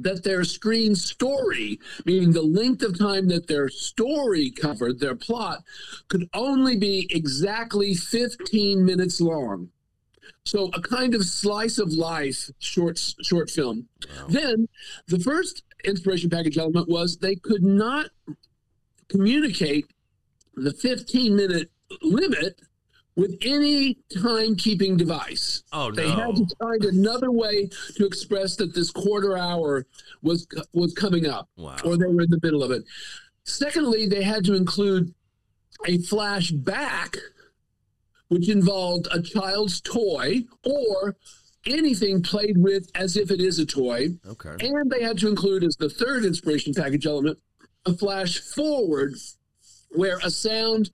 that 0.00 0.22
their 0.22 0.44
screen 0.44 0.94
story, 0.94 1.80
meaning 2.04 2.30
the 2.32 2.40
length 2.42 2.82
of 2.84 2.96
time 2.96 3.26
that 3.28 3.48
their 3.48 3.68
story 3.68 4.48
covered, 4.50 5.00
their 5.00 5.16
plot, 5.16 5.64
could 6.06 6.28
only 6.34 6.76
be 6.76 7.08
exactly 7.10 7.94
15 7.94 8.84
minutes 8.84 9.20
long. 9.20 9.70
So 10.44 10.70
a 10.74 10.80
kind 10.80 11.14
of 11.14 11.24
slice 11.24 11.78
of 11.78 11.92
life 11.92 12.50
short 12.58 12.98
short 13.22 13.50
film. 13.50 13.88
Then 14.28 14.68
the 15.06 15.18
first 15.18 15.62
inspiration 15.84 16.30
package 16.30 16.58
element 16.58 16.88
was 16.88 17.18
they 17.18 17.36
could 17.36 17.62
not 17.62 18.10
communicate 19.08 19.86
the 20.54 20.72
15 20.72 21.34
minute 21.36 21.70
limit 22.02 22.60
with 23.16 23.36
any 23.42 23.98
timekeeping 24.14 24.96
device. 24.96 25.62
oh 25.72 25.88
no. 25.90 25.94
They 25.94 26.08
had 26.08 26.36
to 26.36 26.46
find 26.60 26.84
another 26.84 27.30
way 27.32 27.68
to 27.96 28.06
express 28.06 28.54
that 28.56 28.74
this 28.74 28.90
quarter 28.90 29.36
hour 29.36 29.86
was 30.22 30.46
was 30.72 30.92
coming 30.94 31.26
up 31.26 31.48
Wow. 31.56 31.76
or 31.84 31.96
they 31.96 32.06
were 32.06 32.22
in 32.22 32.30
the 32.30 32.38
middle 32.42 32.62
of 32.62 32.70
it. 32.70 32.84
Secondly, 33.44 34.06
they 34.06 34.22
had 34.22 34.44
to 34.44 34.54
include 34.54 35.14
a 35.86 35.98
flashback, 35.98 37.16
which 38.28 38.48
involved 38.48 39.08
a 39.10 39.22
child's 39.22 39.80
toy 39.80 40.44
or 40.64 41.16
anything 41.66 42.22
played 42.22 42.56
with 42.58 42.90
as 42.94 43.16
if 43.16 43.30
it 43.30 43.40
is 43.40 43.58
a 43.58 43.66
toy. 43.66 44.08
Okay. 44.26 44.56
And 44.60 44.90
they 44.90 45.02
had 45.02 45.18
to 45.18 45.28
include 45.28 45.64
as 45.64 45.76
the 45.76 45.90
third 45.90 46.24
inspiration 46.24 46.72
package 46.74 47.06
element 47.06 47.38
a 47.86 47.92
flash 47.92 48.38
forward 48.38 49.14
where 49.90 50.18
a 50.22 50.30
sound 50.30 50.90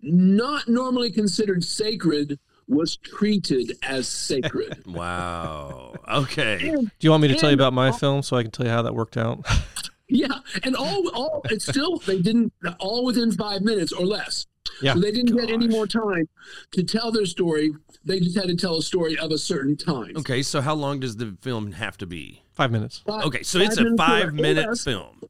not 0.00 0.68
normally 0.68 1.10
considered 1.10 1.64
sacred 1.64 2.38
was 2.66 2.96
treated 2.96 3.72
as 3.82 4.06
sacred. 4.06 4.82
Wow. 4.86 5.94
Okay. 6.08 6.68
and 6.68 6.86
Do 6.98 7.06
you 7.06 7.10
want 7.10 7.22
me 7.22 7.28
to 7.28 7.34
tell 7.34 7.50
you 7.50 7.54
about 7.54 7.72
my 7.72 7.92
film 7.92 8.22
so 8.22 8.36
I 8.36 8.42
can 8.42 8.50
tell 8.50 8.66
you 8.66 8.72
how 8.72 8.82
that 8.82 8.94
worked 8.94 9.16
out? 9.16 9.44
yeah, 10.08 10.38
and 10.64 10.74
all 10.74 11.08
all 11.10 11.42
it's 11.50 11.66
still 11.66 11.98
they 11.98 12.20
didn't 12.20 12.52
all 12.78 13.04
within 13.04 13.30
5 13.30 13.62
minutes 13.62 13.92
or 13.92 14.06
less. 14.06 14.46
Yeah. 14.82 14.94
So 14.94 15.00
they 15.00 15.10
didn't 15.12 15.36
get 15.36 15.50
any 15.50 15.68
more 15.68 15.86
time 15.86 16.28
to 16.72 16.82
tell 16.82 17.10
their 17.12 17.26
story. 17.26 17.72
They 18.04 18.20
just 18.20 18.36
had 18.36 18.46
to 18.48 18.56
tell 18.56 18.76
a 18.78 18.82
story 18.82 19.18
of 19.18 19.30
a 19.32 19.38
certain 19.38 19.76
time. 19.76 20.12
Okay. 20.16 20.42
So 20.42 20.60
how 20.60 20.74
long 20.74 21.00
does 21.00 21.16
the 21.16 21.36
film 21.42 21.72
have 21.72 21.96
to 21.98 22.06
be? 22.06 22.42
Five 22.52 22.70
minutes. 22.70 23.02
Five- 23.06 23.24
Okay. 23.26 23.42
So 23.42 23.58
it's 23.60 23.76
a 23.78 23.96
five 23.96 24.34
minute 24.34 24.68
less. 24.68 24.84
film. 24.84 25.20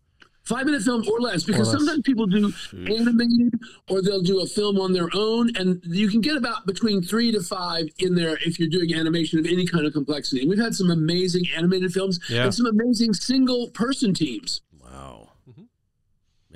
five 0.45 0.65
minute 0.65 0.81
film 0.83 1.05
or 1.11 1.21
less 1.21 1.45
because 1.45 1.69
Or 1.69 1.73
less. 1.73 1.81
sometimes 1.81 2.03
people 2.05 2.27
do 2.27 2.51
animated 2.87 3.53
or 3.89 4.01
they'll 4.01 4.23
do 4.23 4.41
a 4.41 4.47
film 4.47 4.79
on 4.79 4.93
their 4.95 5.09
own 5.15 5.55
and 5.57 5.83
you 5.85 6.09
can 6.09 6.21
get 6.23 6.37
about 6.37 6.65
between 6.67 7.03
three 7.03 7.31
to 7.33 7.43
five 7.43 7.89
in 7.99 8.15
there 8.15 8.39
if 8.47 8.59
you're 8.59 8.69
doing 8.71 8.95
animation 8.95 9.39
of 9.39 9.45
any 9.47 9.67
kind 9.67 9.85
of 9.87 9.93
complexity 9.93 10.47
we've 10.49 10.59
had 10.59 10.75
some 10.75 10.91
amazing 10.91 11.45
animated 11.55 11.93
films 11.93 12.19
Yeah. 12.31 12.45
and 12.45 12.55
some 12.55 12.65
amazing 12.67 13.13
single 13.13 13.69
person 13.71 14.15
teams 14.15 14.63
Wow. 14.63 14.68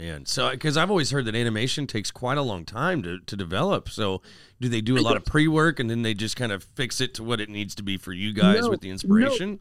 Man, 0.02 0.26
so 0.26 0.50
because 0.50 0.76
I've 0.76 0.90
always 0.90 1.12
heard 1.12 1.26
that 1.26 1.36
animation 1.36 1.86
takes 1.86 2.10
quite 2.10 2.36
a 2.36 2.42
long 2.42 2.64
time 2.64 3.02
to, 3.04 3.20
to 3.20 3.36
develop. 3.36 3.88
So, 3.88 4.20
do 4.60 4.68
they 4.68 4.80
do 4.80 4.98
a 4.98 5.00
lot 5.00 5.16
of 5.16 5.24
pre 5.24 5.46
work 5.46 5.78
and 5.78 5.88
then 5.88 6.02
they 6.02 6.12
just 6.12 6.34
kind 6.36 6.50
of 6.50 6.64
fix 6.74 7.00
it 7.00 7.14
to 7.14 7.22
what 7.22 7.40
it 7.40 7.48
needs 7.48 7.74
to 7.76 7.84
be 7.84 7.96
for 7.96 8.12
you 8.12 8.32
guys 8.32 8.62
No, 8.62 8.70
with 8.70 8.80
the 8.80 8.90
inspiration? 8.90 9.60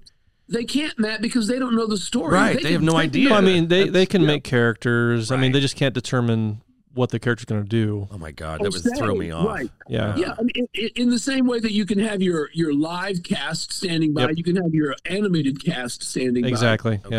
they 0.50 0.64
can't 0.64 0.98
matt 1.00 1.22
because 1.22 1.48
they 1.48 1.60
don't 1.60 1.76
know 1.76 1.86
the 1.88 1.96
story 1.98 2.34
Right, 2.34 2.56
they 2.56 2.64
can 2.64 2.72
have 2.74 2.82
no 2.82 2.94
take 2.94 3.02
idea. 3.02 3.30
Well, 3.30 3.38
I 3.38 3.42
mean, 3.42 3.68
they, 3.68 3.88
they 3.88 4.06
can 4.08 4.22
yeah. 4.22 4.28
make 4.28 4.44
characters. 4.44 5.32
I 5.32 5.38
mean, 5.38 5.52
they 5.52 5.60
just 5.62 5.76
can't 5.78 5.94
determine 5.94 6.62
what 6.94 7.10
the 7.12 7.20
character's 7.20 7.46
going 7.46 7.62
to 7.62 7.70
do. 7.70 8.08
Oh 8.12 8.18
my 8.18 8.32
god, 8.32 8.62
Or 8.62 8.70
that 8.70 8.76
oh, 8.76 8.90
would 8.90 8.98
throw 8.98 9.16
me 9.16 9.30
off. 9.32 9.46
right. 9.46 9.70
Yeah. 9.88 10.16
Yeah, 10.18 10.34
I 10.38 10.42
mean, 10.42 10.52
in- 10.56 10.68
in, 10.74 10.90
in 10.96 11.10
the 11.12 11.20
same 11.20 11.46
way 11.46 11.60
that 11.60 11.72
you 11.72 11.86
can 11.86 12.00
have 12.00 12.22
your 12.22 12.50
your 12.54 12.74
live 12.74 13.22
cast 13.24 13.72
standing 13.72 14.12
by, 14.14 14.22
Yep. 14.24 14.32
you 14.38 14.44
can 14.44 14.56
have 14.58 14.74
your 14.74 14.96
animated 15.06 15.64
cast 15.64 16.04
standing 16.04 16.42
by. 16.44 16.50
Exactly. 16.50 17.00
Okay. 17.06 17.16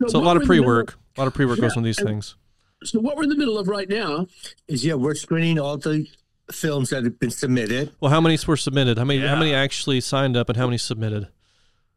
Yeah. 0.00 0.08
So 0.08 0.18
a 0.18 0.20
lot 0.20 0.36
of 0.36 0.42
pre 0.42 0.58
work. 0.60 0.98
A 1.16 1.20
lot 1.20 1.28
of 1.28 1.32
pre 1.34 1.46
work 1.46 1.60
goes 1.60 1.72
Yeah, 1.76 1.78
into 1.78 1.86
these 1.86 1.98
and- 1.98 2.08
things. 2.08 2.34
So 2.84 3.00
what 3.00 3.16
we're 3.16 3.24
in 3.24 3.30
the 3.30 3.36
middle 3.36 3.58
of 3.58 3.68
right 3.68 3.88
now 3.88 4.26
Is 4.68 4.84
yeah, 4.84 4.94
we're 4.94 5.14
screening 5.14 5.58
all 5.58 5.76
the 5.76 6.06
films 6.52 6.90
that 6.90 7.04
have 7.04 7.18
been 7.18 7.30
submitted. 7.30 7.92
Well, 8.00 8.10
how 8.10 8.20
many 8.20 8.38
were 8.46 8.56
submitted? 8.56 8.98
How 8.98 9.04
many? 9.04 9.20
How 9.20 9.36
many 9.36 9.54
actually 9.54 10.00
signed 10.00 10.36
up, 10.36 10.48
and 10.48 10.56
how 10.56 10.66
many 10.66 10.78
submitted? 10.78 11.28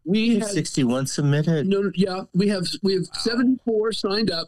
we 0.05 0.39
had 0.39 0.45
61 0.45 1.05
submitted. 1.07 1.67
No, 1.67 1.81
no, 1.81 1.91
yeah, 1.93 2.21
we 2.33 2.47
have 2.47 2.65
we 2.81 2.93
have 2.93 3.05
74 3.13 3.91
signed 3.91 4.31
up 4.31 4.47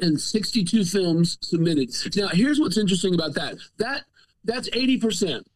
and 0.00 0.20
62 0.20 0.84
films 0.84 1.38
submitted. 1.40 1.90
Now, 2.16 2.28
here's 2.28 2.58
what's 2.58 2.78
interesting 2.78 3.14
about 3.14 3.34
that. 3.34 3.56
That 3.78 4.04
that's 4.44 4.68
80%. 4.70 5.00
percent 5.00 5.46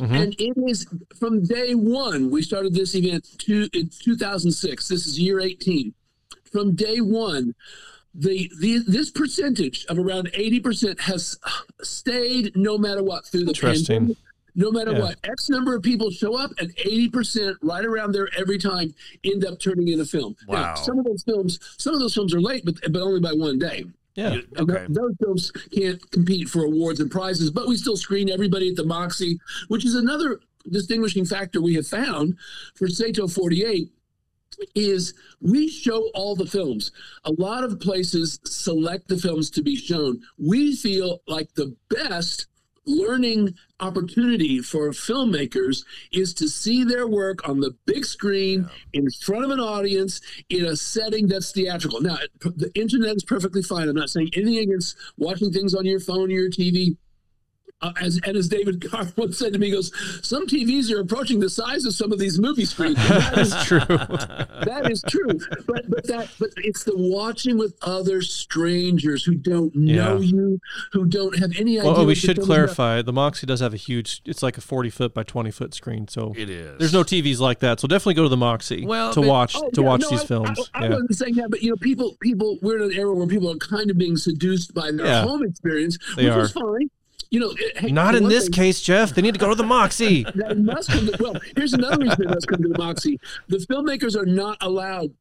Mhm. 0.00 0.22
And 0.22 0.34
it 0.40 0.54
is 0.68 0.86
from 1.20 1.44
day 1.44 1.74
1 1.74 2.30
we 2.30 2.42
started 2.42 2.74
this 2.74 2.96
event 2.96 3.26
to, 3.38 3.68
in 3.72 3.90
2006. 3.90 4.88
This 4.88 5.06
is 5.06 5.20
year 5.20 5.38
18. 5.38 5.94
From 6.50 6.74
day 6.74 7.00
1 7.00 7.54
the, 8.14 8.50
the 8.60 8.78
this 8.86 9.10
percentage 9.10 9.84
of 9.88 9.98
around 9.98 10.30
80% 10.32 11.00
has 11.00 11.36
stayed 11.82 12.56
no 12.56 12.78
matter 12.78 13.02
what 13.02 13.26
through 13.26 13.44
the 13.44 13.48
Interesting. 13.50 13.96
pandemic. 13.96 14.16
No 14.56 14.70
matter 14.70 14.92
Yeah. 14.92 15.00
what, 15.00 15.16
X 15.24 15.48
number 15.50 15.74
of 15.74 15.82
people 15.82 16.12
show 16.12 16.36
up, 16.36 16.52
and 16.60 16.70
80% 16.76 17.56
right 17.62 17.84
around 17.84 18.12
there 18.12 18.28
every 18.38 18.56
time 18.56 18.94
end 19.24 19.44
up 19.44 19.58
turning 19.58 19.88
in 19.88 20.00
a 20.00 20.04
film. 20.04 20.36
Wow. 20.46 20.60
Now, 20.62 20.74
some 20.76 20.96
of 21.00 21.04
those 21.04 21.24
films, 21.24 21.58
some 21.76 21.92
of 21.92 21.98
those 21.98 22.14
films 22.14 22.32
are 22.34 22.40
late, 22.40 22.64
but 22.64 22.76
but 22.92 23.02
only 23.02 23.18
by 23.20 23.32
one 23.32 23.58
day. 23.58 23.84
Yeah. 24.14 24.36
Okay. 24.56 24.86
those 24.88 25.12
films 25.20 25.50
can't 25.72 26.00
compete 26.12 26.48
for 26.48 26.62
awards 26.64 27.00
and 27.00 27.10
prizes, 27.10 27.50
but 27.50 27.66
we 27.66 27.76
still 27.76 27.96
screen 27.96 28.30
everybody 28.30 28.68
at 28.70 28.76
the 28.76 28.84
Moxie, 28.84 29.40
which 29.66 29.84
is 29.84 29.96
another 29.96 30.38
distinguishing 30.70 31.24
factor 31.24 31.60
we 31.60 31.74
have 31.74 31.86
found 31.88 32.36
for 32.76 32.86
Sato 32.86 33.26
48 33.26 33.90
is 34.74 35.14
we 35.40 35.68
show 35.68 36.10
all 36.14 36.34
the 36.36 36.46
films. 36.46 36.92
A 37.24 37.32
lot 37.32 37.64
of 37.64 37.80
places 37.80 38.40
select 38.44 39.08
the 39.08 39.16
films 39.16 39.50
to 39.50 39.62
be 39.62 39.76
shown. 39.76 40.20
We 40.38 40.76
feel 40.76 41.20
like 41.26 41.54
the 41.54 41.76
best 41.90 42.46
learning 42.86 43.54
opportunity 43.80 44.60
for 44.60 44.90
filmmakers 44.90 45.84
is 46.12 46.34
to 46.34 46.48
see 46.48 46.84
their 46.84 47.06
work 47.06 47.48
on 47.48 47.60
the 47.60 47.74
big 47.86 48.04
screen 48.04 48.68
in 48.92 49.10
front 49.10 49.44
of 49.44 49.50
an 49.50 49.60
audience 49.60 50.20
in 50.50 50.64
a 50.64 50.76
setting 50.76 51.26
that's 51.26 51.52
theatrical. 51.52 52.00
Now, 52.00 52.18
the 52.40 52.70
internet 52.74 53.16
is 53.16 53.24
perfectly 53.24 53.62
fine. 53.62 53.88
I'm 53.88 53.96
not 53.96 54.10
saying 54.10 54.30
anything 54.34 54.58
against 54.58 54.96
watching 55.16 55.50
things 55.50 55.74
on 55.74 55.86
your 55.86 56.00
phone 56.00 56.30
or 56.30 56.34
your 56.34 56.50
TV. 56.50 56.96
Uh, 57.84 57.92
as 58.00 58.18
and 58.24 58.36
as 58.36 58.48
David 58.48 58.88
Carr 58.90 59.06
once 59.16 59.38
said 59.38 59.52
to 59.52 59.58
me, 59.58 59.66
he 59.66 59.72
goes, 59.72 59.92
"Some 60.26 60.46
TVs 60.46 60.90
are 60.90 61.00
approaching 61.00 61.38
the 61.40 61.50
size 61.50 61.84
of 61.84 61.94
some 61.94 62.12
of 62.12 62.18
these 62.18 62.38
movie 62.38 62.64
screens." 62.64 62.96
That 62.96 63.38
is 63.38 63.54
true. 63.64 63.78
that 64.64 64.88
is 64.90 65.02
true 65.08 65.38
but 65.66 65.88
but 65.90 66.06
that 66.06 66.28
but 66.38 66.50
it's 66.56 66.84
the 66.84 66.96
watching 66.96 67.58
with 67.58 67.74
other 67.82 68.22
strangers 68.22 69.24
who 69.24 69.34
don't 69.34 69.74
know 69.74 70.16
Yeah. 70.16 70.18
you 70.18 70.60
who 70.92 71.06
don't 71.06 71.36
have 71.38 71.50
any 71.58 71.78
idea 71.78 71.90
oh, 71.90 72.04
we 72.04 72.14
should 72.14 72.36
film 72.36 72.42
is 72.42 72.46
about. 72.46 72.54
clarify. 72.54 73.02
The 73.02 73.12
Moxie 73.12 73.46
does 73.46 73.60
have 73.60 73.74
a 73.74 73.78
huge. 73.78 74.22
It's 74.24 74.42
like 74.42 74.56
a 74.56 74.60
forty 74.60 74.90
foot 74.90 75.12
by 75.14 75.22
twenty 75.22 75.50
foot 75.50 75.74
screen. 75.74 76.08
So 76.08 76.32
It 76.36 76.48
is. 76.50 76.78
there's 76.78 76.92
no 76.92 77.02
TVs 77.02 77.38
like 77.40 77.58
that. 77.60 77.80
So 77.80 77.88
definitely 77.88 78.14
go 78.14 78.22
to 78.22 78.28
the 78.28 78.36
Moxie 78.36 78.86
Well, 78.86 79.12
to 79.12 79.20
but- 79.20 79.28
watch 79.28 79.56
Oh, 79.56 79.68
to 79.70 79.80
yeah, 79.82 79.86
watch 79.86 80.00
no, 80.02 80.10
these 80.10 80.22
I- 80.22 80.26
films. 80.26 80.70
I, 80.74 80.78
I 80.78 80.82
yeah. 80.84 80.90
wasn't 80.90 81.14
saying 81.16 81.34
that, 81.36 81.50
but 81.50 81.62
you 81.62 81.70
know, 81.70 81.76
people, 81.76 82.16
people, 82.20 82.58
we're 82.62 82.76
in 82.78 82.90
an 82.90 82.92
era 82.98 83.12
where 83.14 83.26
people 83.26 83.50
are 83.50 83.56
kind 83.56 83.90
of 83.90 83.98
being 83.98 84.16
seduced 84.16 84.72
by 84.74 84.90
their 84.90 85.06
Yeah. 85.06 85.22
home 85.22 85.44
experience, 85.44 85.98
They 86.16 86.28
which 86.28 86.36
is 86.44 86.56
are. 86.56 86.60
fine. 86.60 86.90
You 87.30 87.40
know, 87.40 87.50
eh, 87.50 87.80
hey, 87.80 87.92
Not 87.92 88.14
in 88.14 88.28
this 88.28 88.44
thing, 88.44 88.52
case, 88.52 88.80
Jeff. 88.80 89.14
They 89.14 89.22
need 89.22 89.34
to 89.34 89.40
go 89.40 89.48
to 89.48 89.54
the 89.54 89.64
Moxie. 89.64 90.24
They 90.34 90.54
must 90.54 90.90
come 90.90 91.06
to, 91.06 91.16
well, 91.20 91.36
here's 91.56 91.72
another 91.72 91.98
reason 91.98 92.16
they 92.18 92.34
must 92.34 92.46
come 92.48 92.62
to 92.62 92.68
the 92.68 92.78
Moxie. 92.78 93.18
The 93.48 93.58
filmmakers 93.58 94.16
are 94.16 94.26
not 94.26 94.58
allowed 94.60 95.12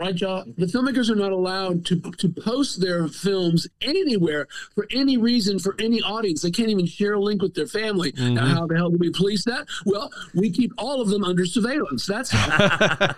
right, 0.00 0.20
y'all? 0.20 0.44
The 0.56 0.66
filmmakers 0.66 1.10
are 1.10 1.14
not 1.14 1.32
allowed 1.32 1.84
to 1.86 2.00
to 2.00 2.28
post 2.28 2.80
their 2.80 3.06
films 3.08 3.68
anywhere 3.80 4.48
for 4.74 4.86
any 4.90 5.16
reason 5.16 5.58
for 5.58 5.76
any 5.78 6.00
audience. 6.02 6.42
They 6.42 6.50
can't 6.50 6.70
even 6.70 6.86
share 6.86 7.14
a 7.14 7.20
link 7.20 7.42
with 7.42 7.54
their 7.54 7.66
family. 7.66 8.12
Mm-hmm. 8.12 8.34
Now, 8.34 8.46
how 8.46 8.66
the 8.66 8.76
hell 8.76 8.90
do 8.90 8.96
we 8.98 9.10
police 9.10 9.44
that? 9.44 9.66
Well, 9.84 10.10
we 10.34 10.50
keep 10.50 10.72
all 10.78 11.00
of 11.00 11.08
them 11.08 11.24
under 11.24 11.46
surveillance. 11.46 12.06
That's. 12.06 12.30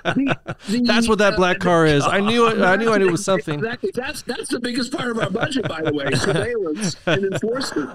The- 0.02 0.36
the, 0.68 0.80
That's 0.82 1.08
what 1.08 1.18
that 1.18 1.34
uh, 1.34 1.36
black 1.36 1.58
car 1.58 1.86
is. 1.86 2.04
I 2.04 2.20
knew 2.20 2.46
it. 2.48 2.60
I 2.60 2.76
knew 2.76 2.92
I 2.92 2.98
knew 2.98 3.08
it 3.08 3.12
was 3.12 3.24
something. 3.24 3.54
Exactly. 3.54 3.90
That's 3.94 4.22
that's 4.22 4.48
the 4.48 4.60
biggest 4.60 4.92
part 4.92 5.10
of 5.10 5.18
our 5.18 5.30
budget, 5.30 5.68
by 5.68 5.82
the 5.82 5.92
way, 5.92 6.10
surveillance 6.12 6.96
and 7.06 7.32
enforcement. 7.32 7.90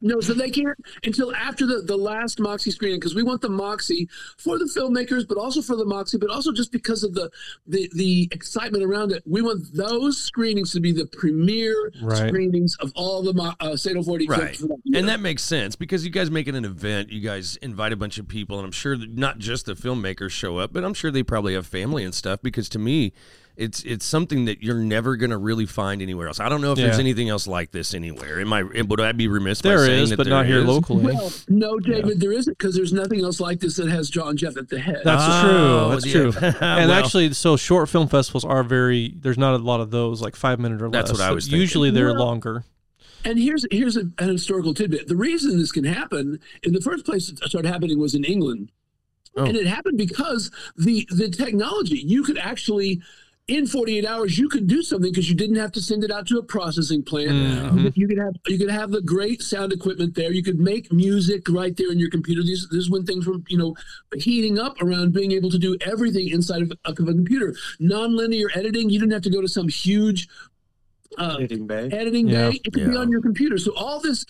No, 0.00 0.20
so 0.20 0.34
they 0.34 0.50
can't 0.50 0.76
until 1.04 1.34
after 1.34 1.66
the, 1.66 1.82
the 1.82 1.96
last 1.96 2.40
Moxie 2.40 2.70
screening 2.70 2.98
because 2.98 3.14
we 3.14 3.22
want 3.22 3.40
the 3.40 3.48
Moxie 3.48 4.08
for 4.36 4.58
the 4.58 4.64
filmmakers, 4.64 5.26
but 5.26 5.38
also 5.38 5.62
for 5.62 5.76
the 5.76 5.84
Moxie, 5.84 6.18
but 6.18 6.30
also 6.30 6.52
just 6.52 6.72
because 6.72 7.04
of 7.04 7.14
the 7.14 7.30
the 7.66 7.90
the 7.94 8.28
excitement 8.32 8.82
around 8.84 9.12
it. 9.12 9.22
We 9.26 9.42
want 9.42 9.72
those 9.74 10.18
screenings 10.18 10.72
to 10.72 10.80
be 10.80 10.92
the 10.92 11.06
premier 11.06 11.74
Right. 12.02 12.28
screenings 12.28 12.76
of 12.80 12.92
all 12.94 13.22
the 13.22 13.32
Mo- 13.34 13.54
uh, 13.60 13.76
Sato 13.76 14.02
40 14.02 14.26
Right. 14.26 14.56
films. 14.56 14.80
Yeah. 14.84 14.98
And 15.00 15.08
that 15.08 15.20
makes 15.20 15.42
sense 15.42 15.76
because 15.76 16.04
you 16.04 16.10
guys 16.10 16.30
make 16.30 16.48
it 16.48 16.54
an 16.54 16.64
event. 16.64 17.10
You 17.10 17.20
guys 17.20 17.56
invite 17.62 17.92
a 17.92 17.96
bunch 17.96 18.18
of 18.18 18.28
people, 18.28 18.58
and 18.58 18.64
I'm 18.66 18.72
sure 18.72 18.96
that 18.96 19.10
not 19.16 19.38
just 19.38 19.66
the 19.66 19.74
filmmakers 19.74 20.30
show 20.30 20.58
up, 20.58 20.72
but 20.72 20.84
I'm 20.84 20.94
sure 20.94 21.10
they 21.10 21.22
probably 21.22 21.54
have 21.54 21.66
family 21.66 22.04
and 22.04 22.14
stuff. 22.14 22.40
Because 22.42 22.68
to 22.70 22.78
me, 22.78 23.12
it's 23.56 23.82
it's 23.84 24.04
something 24.04 24.46
that 24.46 24.62
you're 24.62 24.78
never 24.78 25.16
going 25.16 25.30
to 25.30 25.36
really 25.36 25.66
find 25.66 26.00
anywhere 26.00 26.26
else. 26.26 26.40
I 26.40 26.48
don't 26.48 26.60
know 26.62 26.72
if 26.72 26.78
there's 26.78 26.98
anything 26.98 27.28
else 27.28 27.46
like 27.46 27.70
this 27.70 27.92
anywhere. 27.94 28.40
Am 28.40 28.52
I? 28.52 28.62
Would 28.62 29.00
I 29.00 29.12
be 29.12 29.28
remiss 29.28 29.60
by 29.60 29.76
saying 29.76 30.02
is, 30.04 30.10
that 30.10 30.16
but 30.16 30.24
there 30.24 30.32
not 30.34 30.46
here 30.46 30.60
is? 30.60 30.64
locally. 30.64 31.04
Well, 31.14 31.30
no, 31.48 31.78
David, 31.78 32.18
there 32.20 32.32
isn't 32.32 32.56
because 32.56 32.74
there's 32.74 32.92
nothing 32.92 33.20
else 33.22 33.40
like 33.40 33.60
this 33.60 33.76
that 33.76 33.88
has 33.90 34.08
John 34.08 34.36
Jeff 34.36 34.56
at 34.56 34.68
the 34.70 34.78
head. 34.80 35.02
That's 35.04 35.22
Oh, 35.26 35.42
true. 35.42 35.90
That's 35.90 36.06
yeah. 36.06 36.50
true. 36.50 36.58
And 36.66 36.88
Well- 36.90 36.92
actually, 37.04 37.32
so 37.34 37.56
short 37.56 37.88
film 37.88 38.08
festivals 38.08 38.44
are 38.44 38.62
very. 38.62 39.14
There's 39.20 39.38
not 39.38 39.54
a 39.54 39.58
lot 39.58 39.80
of 39.80 39.90
those, 39.90 40.22
like 40.22 40.34
five 40.36 40.58
minute 40.58 40.80
or 40.80 40.88
less. 40.88 41.08
That's 41.08 41.18
what 41.18 41.28
I 41.28 41.32
was 41.32 41.44
thinking. 41.44 41.60
Usually 41.60 41.90
they're 41.90 42.14
Well, 42.14 42.24
longer. 42.24 42.64
And 43.24 43.38
here's 43.38 43.64
here's 43.70 43.96
a, 43.96 44.10
an 44.18 44.28
historical 44.30 44.74
tidbit. 44.74 45.06
The 45.08 45.14
reason 45.16 45.58
this 45.58 45.70
can 45.72 45.84
happen 45.84 46.40
in 46.62 46.72
the 46.72 46.80
first 46.80 47.04
place 47.04 47.28
it 47.28 47.38
started 47.38 47.68
happening 47.68 48.00
was 48.00 48.14
in 48.16 48.24
England, 48.24 48.72
Oh. 49.36 49.44
and 49.44 49.56
it 49.56 49.66
happened 49.66 49.96
because 49.96 50.50
the 50.76 51.06
the 51.10 51.28
technology 51.28 51.98
you 51.98 52.22
could 52.24 52.38
actually. 52.38 53.00
In 53.48 53.66
48 53.66 54.06
hours, 54.06 54.38
you 54.38 54.48
could 54.48 54.68
do 54.68 54.82
something 54.82 55.10
because 55.10 55.28
you 55.28 55.34
didn't 55.34 55.56
have 55.56 55.72
to 55.72 55.82
send 55.82 56.04
it 56.04 56.12
out 56.12 56.28
to 56.28 56.38
a 56.38 56.42
processing 56.44 57.02
plant. 57.02 57.30
Mhm. 57.32 57.92
You 57.96 58.06
could 58.06 58.18
have 58.18 58.34
you 58.46 58.56
could 58.56 58.70
have 58.70 58.92
the 58.92 59.02
great 59.02 59.42
sound 59.42 59.72
equipment 59.72 60.14
there. 60.14 60.30
You 60.30 60.44
could 60.44 60.60
make 60.60 60.92
music 60.92 61.48
right 61.48 61.76
there 61.76 61.90
in 61.90 61.98
your 61.98 62.08
computer. 62.08 62.42
These 62.44 62.68
this 62.70 62.84
is 62.84 62.90
when 62.90 63.04
things 63.04 63.26
were 63.26 63.38
you 63.48 63.58
know 63.58 63.74
heating 64.16 64.60
up 64.60 64.80
around 64.80 65.12
being 65.12 65.32
able 65.32 65.50
to 65.50 65.58
do 65.58 65.76
everything 65.80 66.28
inside 66.28 66.62
of, 66.62 66.72
of 66.84 66.92
a 67.00 67.04
computer. 67.12 67.52
Non-linear 67.80 68.48
editing. 68.54 68.88
You 68.90 69.00
didn't 69.00 69.12
have 69.12 69.22
to 69.22 69.30
go 69.30 69.40
to 69.40 69.48
some 69.48 69.66
huge 69.66 70.28
uh, 71.18 71.38
Editing 71.40 71.66
bay. 71.66 71.90
editing 71.92 72.28
Yeah. 72.28 72.50
bay. 72.50 72.60
It 72.64 72.72
could 72.72 72.90
be 72.90 72.96
on 72.96 73.10
your 73.10 73.20
computer. 73.22 73.58
So 73.58 73.74
all 73.74 73.98
this, 74.00 74.24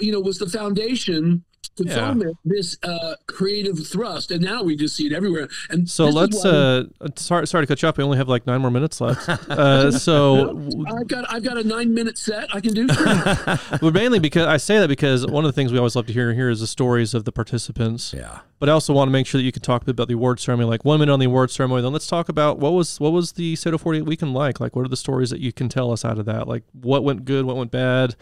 you 0.00 0.10
know, 0.10 0.20
was 0.20 0.38
the 0.38 0.48
foundation 0.48 1.44
to 1.76 1.84
Yeah. 1.84 2.08
foment 2.08 2.36
this 2.44 2.76
uh, 2.82 3.14
creative 3.26 3.86
thrust, 3.86 4.30
and 4.30 4.42
now 4.42 4.62
we 4.62 4.76
just 4.76 4.96
see 4.96 5.06
it 5.06 5.12
everywhere. 5.12 5.48
And 5.70 5.88
So 5.88 6.06
let's. 6.06 6.42
why- 6.44 6.50
uh 6.50 6.84
Sorry, 7.16 7.46
sorry 7.46 7.64
to 7.64 7.66
cut 7.68 7.82
you 7.82 7.88
off. 7.88 7.96
We 7.96 8.04
only 8.04 8.18
have 8.18 8.28
like 8.28 8.46
nine 8.46 8.60
more 8.60 8.70
minutes 8.70 9.00
left. 9.00 9.28
Uh, 9.56 9.90
so 9.90 10.58
I've 10.88 11.08
got 11.08 11.32
I've 11.32 11.42
got 11.42 11.56
a 11.56 11.64
nine 11.64 11.94
minute 11.94 12.18
set 12.18 12.48
I 12.54 12.60
can 12.60 12.74
do. 12.74 12.88
Sure. 12.88 13.06
But 13.80 13.92
mainly 13.94 14.18
because 14.18 14.46
I 14.46 14.56
say 14.56 14.78
that 14.78 14.88
because 14.88 15.26
one 15.26 15.44
of 15.44 15.48
the 15.48 15.52
things 15.52 15.72
we 15.72 15.78
always 15.78 15.94
love 15.96 16.06
to 16.06 16.12
hear 16.12 16.32
here 16.34 16.50
is 16.50 16.60
the 16.60 16.66
stories 16.66 17.14
of 17.14 17.24
the 17.24 17.32
participants. 17.32 18.12
Yeah. 18.16 18.40
But 18.58 18.68
I 18.68 18.72
also 18.72 18.92
want 18.92 19.08
to 19.08 19.12
make 19.12 19.26
sure 19.26 19.38
that 19.38 19.44
you 19.44 19.52
can 19.52 19.62
talk 19.62 19.82
a 19.82 19.84
bit 19.86 19.92
about 19.92 20.08
the 20.08 20.14
award 20.14 20.40
ceremony, 20.40 20.68
like 20.68 20.84
one 20.84 20.98
minute 21.00 21.12
on 21.12 21.20
the 21.20 21.26
award 21.26 21.50
ceremony. 21.50 21.82
Then 21.82 21.92
let's 21.92 22.06
talk 22.06 22.28
about 22.28 22.58
what 22.58 22.72
was 22.72 22.98
what 23.00 23.12
was 23.12 23.32
the 23.32 23.54
Sato 23.56 23.76
48 23.78 24.02
weekend 24.02 24.34
like? 24.34 24.60
Like, 24.60 24.74
what 24.74 24.84
are 24.84 24.88
the 24.88 24.96
stories 24.96 25.30
that 25.30 25.40
you 25.40 25.52
can 25.52 25.68
tell 25.68 25.92
us 25.92 26.04
out 26.04 26.18
of 26.18 26.24
that? 26.26 26.48
Like, 26.48 26.64
what 26.72 27.04
went 27.04 27.24
good, 27.24 27.44
what 27.44 27.56
went 27.56 27.70
bad, 27.70 28.16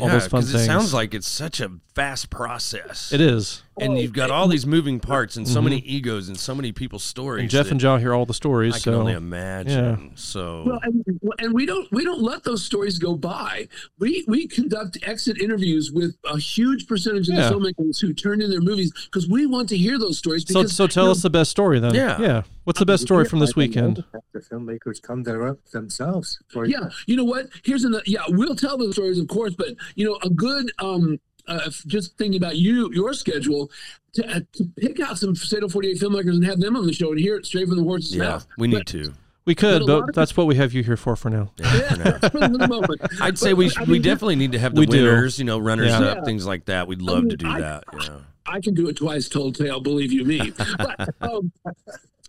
all 0.00 0.06
yeah, 0.06 0.12
those 0.14 0.26
fun 0.26 0.42
things. 0.42 0.54
it 0.54 0.66
sounds 0.66 0.94
like 0.94 1.14
it's 1.14 1.28
such 1.28 1.60
a 1.60 1.70
fast 1.94 2.30
process. 2.30 3.12
it 3.12 3.20
is. 3.20 3.62
And 3.80 3.98
you've 3.98 4.12
got 4.12 4.30
all 4.30 4.48
these 4.48 4.66
moving 4.66 5.00
parts 5.00 5.36
and 5.36 5.48
so 5.48 5.62
many 5.62 5.78
egos 5.78 6.28
and 6.28 6.38
so 6.38 6.54
many 6.54 6.72
people's 6.72 7.02
stories. 7.02 7.42
And 7.42 7.50
Jeff 7.50 7.66
that 7.66 7.72
and 7.72 7.80
John 7.80 8.00
hear 8.00 8.14
all 8.14 8.26
the 8.26 8.34
stories. 8.34 8.74
I 8.74 8.78
can 8.78 8.92
so 8.92 9.00
only 9.00 9.12
imagine. 9.14 10.12
So 10.14 10.64
Well, 10.66 10.80
and, 10.82 11.04
and 11.38 11.52
we 11.54 11.66
don't 11.66 11.90
we 11.92 12.04
don't 12.04 12.20
let 12.22 12.44
those 12.44 12.64
stories 12.64 12.98
go 12.98 13.16
by. 13.16 13.68
We 13.98 14.24
we 14.28 14.46
conduct 14.46 14.98
exit 15.02 15.40
interviews 15.40 15.90
with 15.92 16.16
a 16.24 16.38
huge 16.38 16.86
percentage 16.86 17.28
of 17.28 17.34
Yeah. 17.36 17.48
the 17.48 17.54
filmmakers 17.54 18.00
who 18.00 18.12
turn 18.12 18.40
in 18.42 18.50
their 18.50 18.60
movies 18.60 18.92
because 19.06 19.28
we 19.28 19.46
want 19.46 19.68
to 19.70 19.76
hear 19.76 19.98
those 19.98 20.18
stories. 20.18 20.44
so 20.46 20.60
Because 20.60 20.76
so 20.76 20.86
tell 20.86 21.04
you 21.04 21.08
know, 21.08 21.12
us 21.12 21.22
the 21.22 21.30
best 21.30 21.50
story 21.50 21.80
then. 21.80 21.94
Yeah. 21.94 22.20
Yeah. 22.20 22.42
What's 22.64 22.78
the 22.78 22.86
best 22.86 23.02
story 23.02 23.24
from 23.24 23.40
this 23.40 23.56
weekend? 23.56 24.04
The 24.32 24.38
filmmakers 24.40 25.02
come 25.02 25.24
there 25.24 25.48
up 25.48 25.64
themselves. 25.72 26.38
For 26.48 26.64
Yeah, 26.64 26.90
you 27.06 27.16
know 27.16 27.24
what? 27.24 27.48
Here's 27.64 27.82
another. 27.84 28.04
Yeah, 28.06 28.22
we'll 28.28 28.54
tell 28.54 28.76
the 28.78 28.92
stories, 28.92 29.18
of 29.18 29.26
course, 29.26 29.54
but 29.54 29.68
you 29.96 30.04
know, 30.06 30.18
a 30.22 30.30
good 30.30 30.70
um, 30.78 31.18
uh, 31.48 31.70
just 31.86 32.16
thinking 32.18 32.40
about 32.40 32.56
you, 32.56 32.90
your 32.92 33.12
schedule, 33.14 33.70
to, 34.14 34.26
uh, 34.28 34.40
to 34.52 34.64
pick 34.76 35.00
out 35.00 35.18
some 35.18 35.34
Sato 35.34 35.68
48 35.68 35.98
filmmakers 35.98 36.30
and 36.34 36.44
have 36.44 36.60
them 36.60 36.76
on 36.76 36.86
the 36.86 36.92
show 36.92 37.10
and 37.10 37.18
hear 37.20 37.36
it 37.36 37.46
straight 37.46 37.66
from 37.68 37.76
the 37.76 37.82
horse's 37.82 38.14
yeah, 38.16 38.24
mouth. 38.24 38.46
we 38.58 38.68
need 38.68 38.76
But- 38.78 38.86
to. 38.88 39.12
We 39.44 39.56
could, 39.56 39.80
But 39.80 39.86
but 40.02 40.08
of 40.10 40.14
that's 40.14 40.36
what 40.36 40.46
we 40.46 40.54
have 40.54 40.72
you 40.72 40.84
here 40.84 40.96
for 40.96 41.16
for 41.16 41.28
now. 41.28 41.50
Yeah, 41.58 41.68
for 41.88 41.96
now. 41.96 42.18
For 42.30 42.38
the 42.58 42.68
moment. 42.68 43.00
I'd 43.20 43.36
say 43.36 43.54
we 43.54 43.70
but, 43.70 43.78
I 43.78 43.82
we 43.82 43.92
mean, 43.94 44.02
definitely 44.02 44.36
need 44.36 44.52
to 44.52 44.58
have 44.60 44.72
the 44.72 44.82
We 44.82 44.86
do. 44.86 45.02
winners, 45.04 45.36
you 45.40 45.44
know, 45.44 45.58
runners 45.58 45.88
Yeah. 45.88 45.98
up, 46.00 46.24
things 46.24 46.46
like 46.46 46.66
that. 46.66 46.86
We'd 46.86 47.02
love 47.02 47.22
mean, 47.24 47.30
to 47.30 47.36
do 47.38 47.48
I- 47.48 47.60
that. 47.60 47.84
You 47.92 47.98
know. 48.08 48.20
I 48.46 48.60
can 48.60 48.74
do 48.74 48.88
it 48.88 48.96
twice 48.98 49.28
told 49.28 49.56
tale, 49.56 49.80
believe 49.80 50.12
you 50.12 50.24
me. 50.24 50.52
But 50.78 51.08
um, 51.20 51.50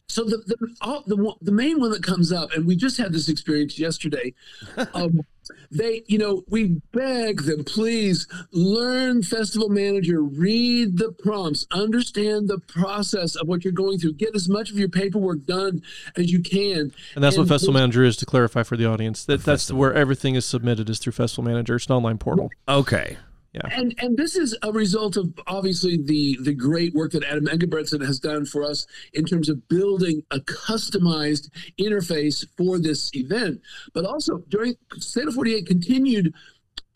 so 0.08 0.24
the 0.24 0.38
the, 0.38 0.76
all, 0.82 1.04
the 1.06 1.34
the 1.42 1.52
main 1.52 1.80
one 1.80 1.92
that 1.92 2.02
comes 2.02 2.32
up, 2.32 2.52
and 2.54 2.66
we 2.66 2.76
just 2.76 2.98
had 2.98 3.14
this 3.14 3.30
experience 3.30 3.78
yesterday. 3.78 4.34
Um, 4.96 5.22
they, 5.72 6.04
you 6.08 6.18
know, 6.18 6.44
we 6.50 6.82
beg 6.92 7.44
them, 7.44 7.64
please 7.64 8.28
learn 8.52 9.24
festival 9.24 9.70
manager, 9.70 10.22
read 10.22 10.98
the 10.98 11.12
prompts, 11.12 11.66
understand 11.72 12.48
the 12.48 12.60
process 12.60 13.36
of 13.36 13.48
what 13.48 13.64
you're 13.64 13.74
going 13.74 14.00
through, 14.00 14.14
get 14.14 14.36
as 14.36 14.48
much 14.50 14.70
of 14.72 14.78
your 14.80 14.90
paperwork 14.90 15.46
done 15.46 15.82
as 16.16 16.32
you 16.32 16.42
can. 16.42 16.92
And 17.16 17.24
that's 17.24 17.38
what 17.38 17.48
Festival 17.48 17.74
please- 17.74 17.82
Manager 17.82 18.04
is 18.04 18.18
to 18.18 18.26
clarify 18.26 18.64
for 18.64 18.78
the 18.78 18.86
audience. 18.86 19.26
That 19.26 19.38
that's 19.44 19.64
Festival. 19.64 19.80
where 19.82 19.94
everything 19.94 20.36
is 20.36 20.46
submitted 20.46 20.90
is 20.90 21.00
through 21.00 21.14
Festival 21.14 21.44
Manager. 21.44 21.76
It's 21.76 21.88
an 21.88 21.94
online 21.94 22.18
portal. 22.18 22.50
Okay. 22.68 23.18
And 23.72 23.94
and 24.00 24.18
this 24.18 24.36
is 24.36 24.58
a 24.64 24.72
result 24.72 25.16
of 25.16 25.32
obviously 25.46 25.98
the 25.98 26.38
the 26.42 26.54
great 26.54 26.94
work 26.94 27.12
that 27.12 27.24
Adam 27.24 27.46
Engelbretson 27.46 28.06
has 28.06 28.20
done 28.20 28.46
for 28.46 28.64
us 28.64 28.88
in 29.14 29.26
terms 29.26 29.48
of 29.48 29.68
building 29.68 30.24
a 30.32 30.40
customized 30.40 31.50
interface 31.80 32.46
for 32.58 32.80
this 32.80 33.12
event. 33.14 33.62
But 33.94 34.06
also 34.06 34.40
during 34.50 34.76
State 34.98 35.28
of 35.28 35.36
48 35.36 35.68
continued 35.68 36.34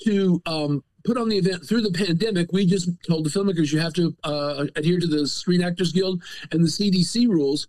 to 0.04 0.42
um, 0.46 0.84
put 1.04 1.18
on 1.18 1.30
the 1.30 1.38
event 1.38 1.66
through 1.66 1.82
the 1.82 1.92
pandemic. 1.92 2.52
We 2.52 2.66
just 2.66 2.90
told 3.08 3.26
the 3.26 3.30
filmmakers 3.30 3.72
you 3.72 3.80
have 3.80 3.94
to 3.94 4.16
uh, 4.24 4.66
adhere 4.76 5.00
to 5.00 5.08
the 5.08 5.28
Screen 5.28 5.64
Actors 5.64 5.92
Guild 5.92 6.22
and 6.52 6.64
the 6.64 6.68
CDC 6.68 7.28
rules. 7.28 7.68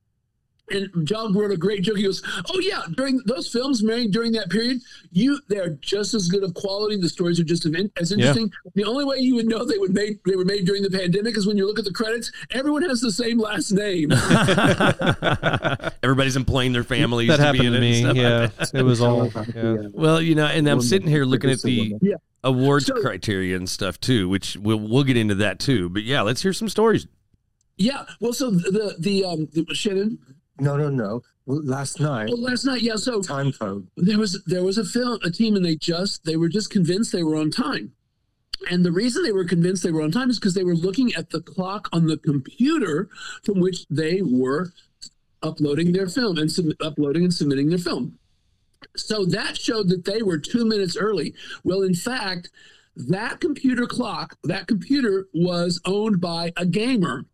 And 0.70 1.06
John 1.06 1.32
wrote 1.34 1.50
a 1.50 1.56
great 1.56 1.82
joke. 1.82 1.96
He 1.96 2.02
goes, 2.04 2.22
"Oh 2.52 2.58
yeah, 2.60 2.82
during 2.96 3.20
those 3.26 3.48
films 3.48 3.82
made 3.82 4.12
during 4.12 4.32
that 4.32 4.50
period, 4.50 4.80
you 5.12 5.38
they're 5.48 5.70
just 5.80 6.14
as 6.14 6.28
good 6.28 6.44
of 6.44 6.54
quality. 6.54 6.96
The 6.96 7.08
stories 7.08 7.38
are 7.40 7.44
just 7.44 7.64
as 7.66 7.72
in- 7.75 7.90
as 7.96 8.12
interesting. 8.12 8.50
The 8.75 8.84
only 8.84 9.04
way 9.04 9.18
you 9.18 9.34
would 9.37 9.46
know 9.46 9.64
they 9.64 9.78
would 9.78 9.94
made 9.94 10.18
they 10.26 10.37
were 10.37 10.44
made 10.44 10.66
during 10.66 10.82
the 10.82 10.90
pandemic 10.90 11.37
is 11.37 11.46
when 11.46 11.56
you 11.56 11.66
look 11.66 11.78
at 11.78 11.84
the 11.84 11.92
credits. 11.92 12.30
Everyone 12.50 12.82
has 12.82 13.00
the 13.00 13.12
same 13.12 13.38
last 13.38 13.72
name. 13.72 14.10
Everybody's 16.02 16.37
employing 16.37 16.72
their 16.72 16.84
families. 16.84 17.28
That 17.28 17.37
to 17.38 17.42
happened 17.42 17.60
be 17.62 17.66
in 17.66 17.72
to 17.75 17.80
me. 17.80 18.00
stuff 18.00 18.08
like 18.16 18.72
Yeah, 18.75 18.80
it 18.80 18.82
was 18.82 19.00
all. 19.00 19.26
Yeah. 19.26 19.44
Yeah. 19.58 19.76
Well, 19.92 20.20
you 20.20 20.34
know, 20.34 20.46
and 20.46 20.68
I'm 20.68 20.80
sitting 20.80 21.08
here 21.08 21.25
looking 21.25 21.50
at 21.50 21.60
the 21.62 21.94
Yeah. 22.00 22.14
awards 22.44 22.87
So- 22.87 23.00
criteria 23.00 23.56
and 23.56 23.68
stuff 23.68 23.98
too, 24.00 24.28
which 24.28 24.56
we'll 24.56 24.78
we'll 24.78 25.04
get 25.04 25.16
into 25.16 25.34
that 25.37 25.58
too. 25.58 25.88
But 25.88 26.02
yeah, 26.04 26.22
let's 26.22 26.42
hear 26.42 26.52
some 26.52 26.68
stories. 26.68 27.06
yeah. 27.76 28.04
Well, 28.20 28.32
so 28.32 28.50
the 28.50 28.94
the 28.98 29.25
um 29.25 29.48
the, 29.52 29.66
Shannon. 29.75 30.18
No, 30.60 30.76
no, 30.76 30.88
no. 30.90 31.22
Well, 31.46 31.62
last 31.64 32.00
night, 32.00 32.28
Oh, 32.32 32.36
last 32.36 32.64
night, 32.64 32.82
yeah. 32.82 32.96
So 32.96 33.22
time 33.22 33.52
code. 33.52 33.86
there 33.96 34.18
was 34.18 34.42
there 34.46 34.64
was 34.64 34.76
a 34.78 34.84
film 34.84 35.18
a 35.24 35.30
team 35.30 35.56
and 35.56 35.64
they 35.64 35.76
just 35.76 36.24
they 36.24 36.36
were 36.36 36.48
just 36.48 36.70
convinced 36.70 37.12
they 37.12 37.22
were 37.22 37.36
on 37.36 37.50
time 37.50 37.92
and 38.70 38.84
the 38.84 38.92
reason 38.92 39.22
they 39.22 39.32
were 39.32 39.44
convinced 39.44 39.82
they 39.84 39.92
were 39.92 40.02
on 40.02 40.10
time 40.10 40.30
is 40.30 40.38
because 40.38 40.54
they 40.54 40.64
were 40.64 40.74
looking 40.74 41.14
at 41.14 41.30
the 41.30 41.40
clock 41.40 41.88
on 41.92 42.06
the 42.06 42.16
computer 42.18 43.08
from 43.44 43.60
which 43.60 43.86
they 43.88 44.20
were 44.20 44.72
uploading 45.42 45.92
their 45.92 46.08
film 46.08 46.36
and 46.38 46.50
sub- 46.50 46.72
uploading 46.80 47.22
and 47.22 47.32
submitting 47.32 47.68
their 47.68 47.78
film 47.78 48.18
so 48.96 49.24
that 49.24 49.56
showed 49.56 49.88
that 49.88 50.04
they 50.04 50.22
were 50.22 50.38
two 50.38 50.64
minutes 50.64 50.96
early 50.96 51.32
well 51.62 51.82
in 51.82 51.94
fact 51.94 52.50
that 52.96 53.40
computer 53.40 53.86
clock 53.86 54.36
that 54.42 54.66
computer 54.66 55.28
was 55.32 55.80
owned 55.84 56.20
by 56.20 56.52
a 56.56 56.66
gamer 56.66 57.24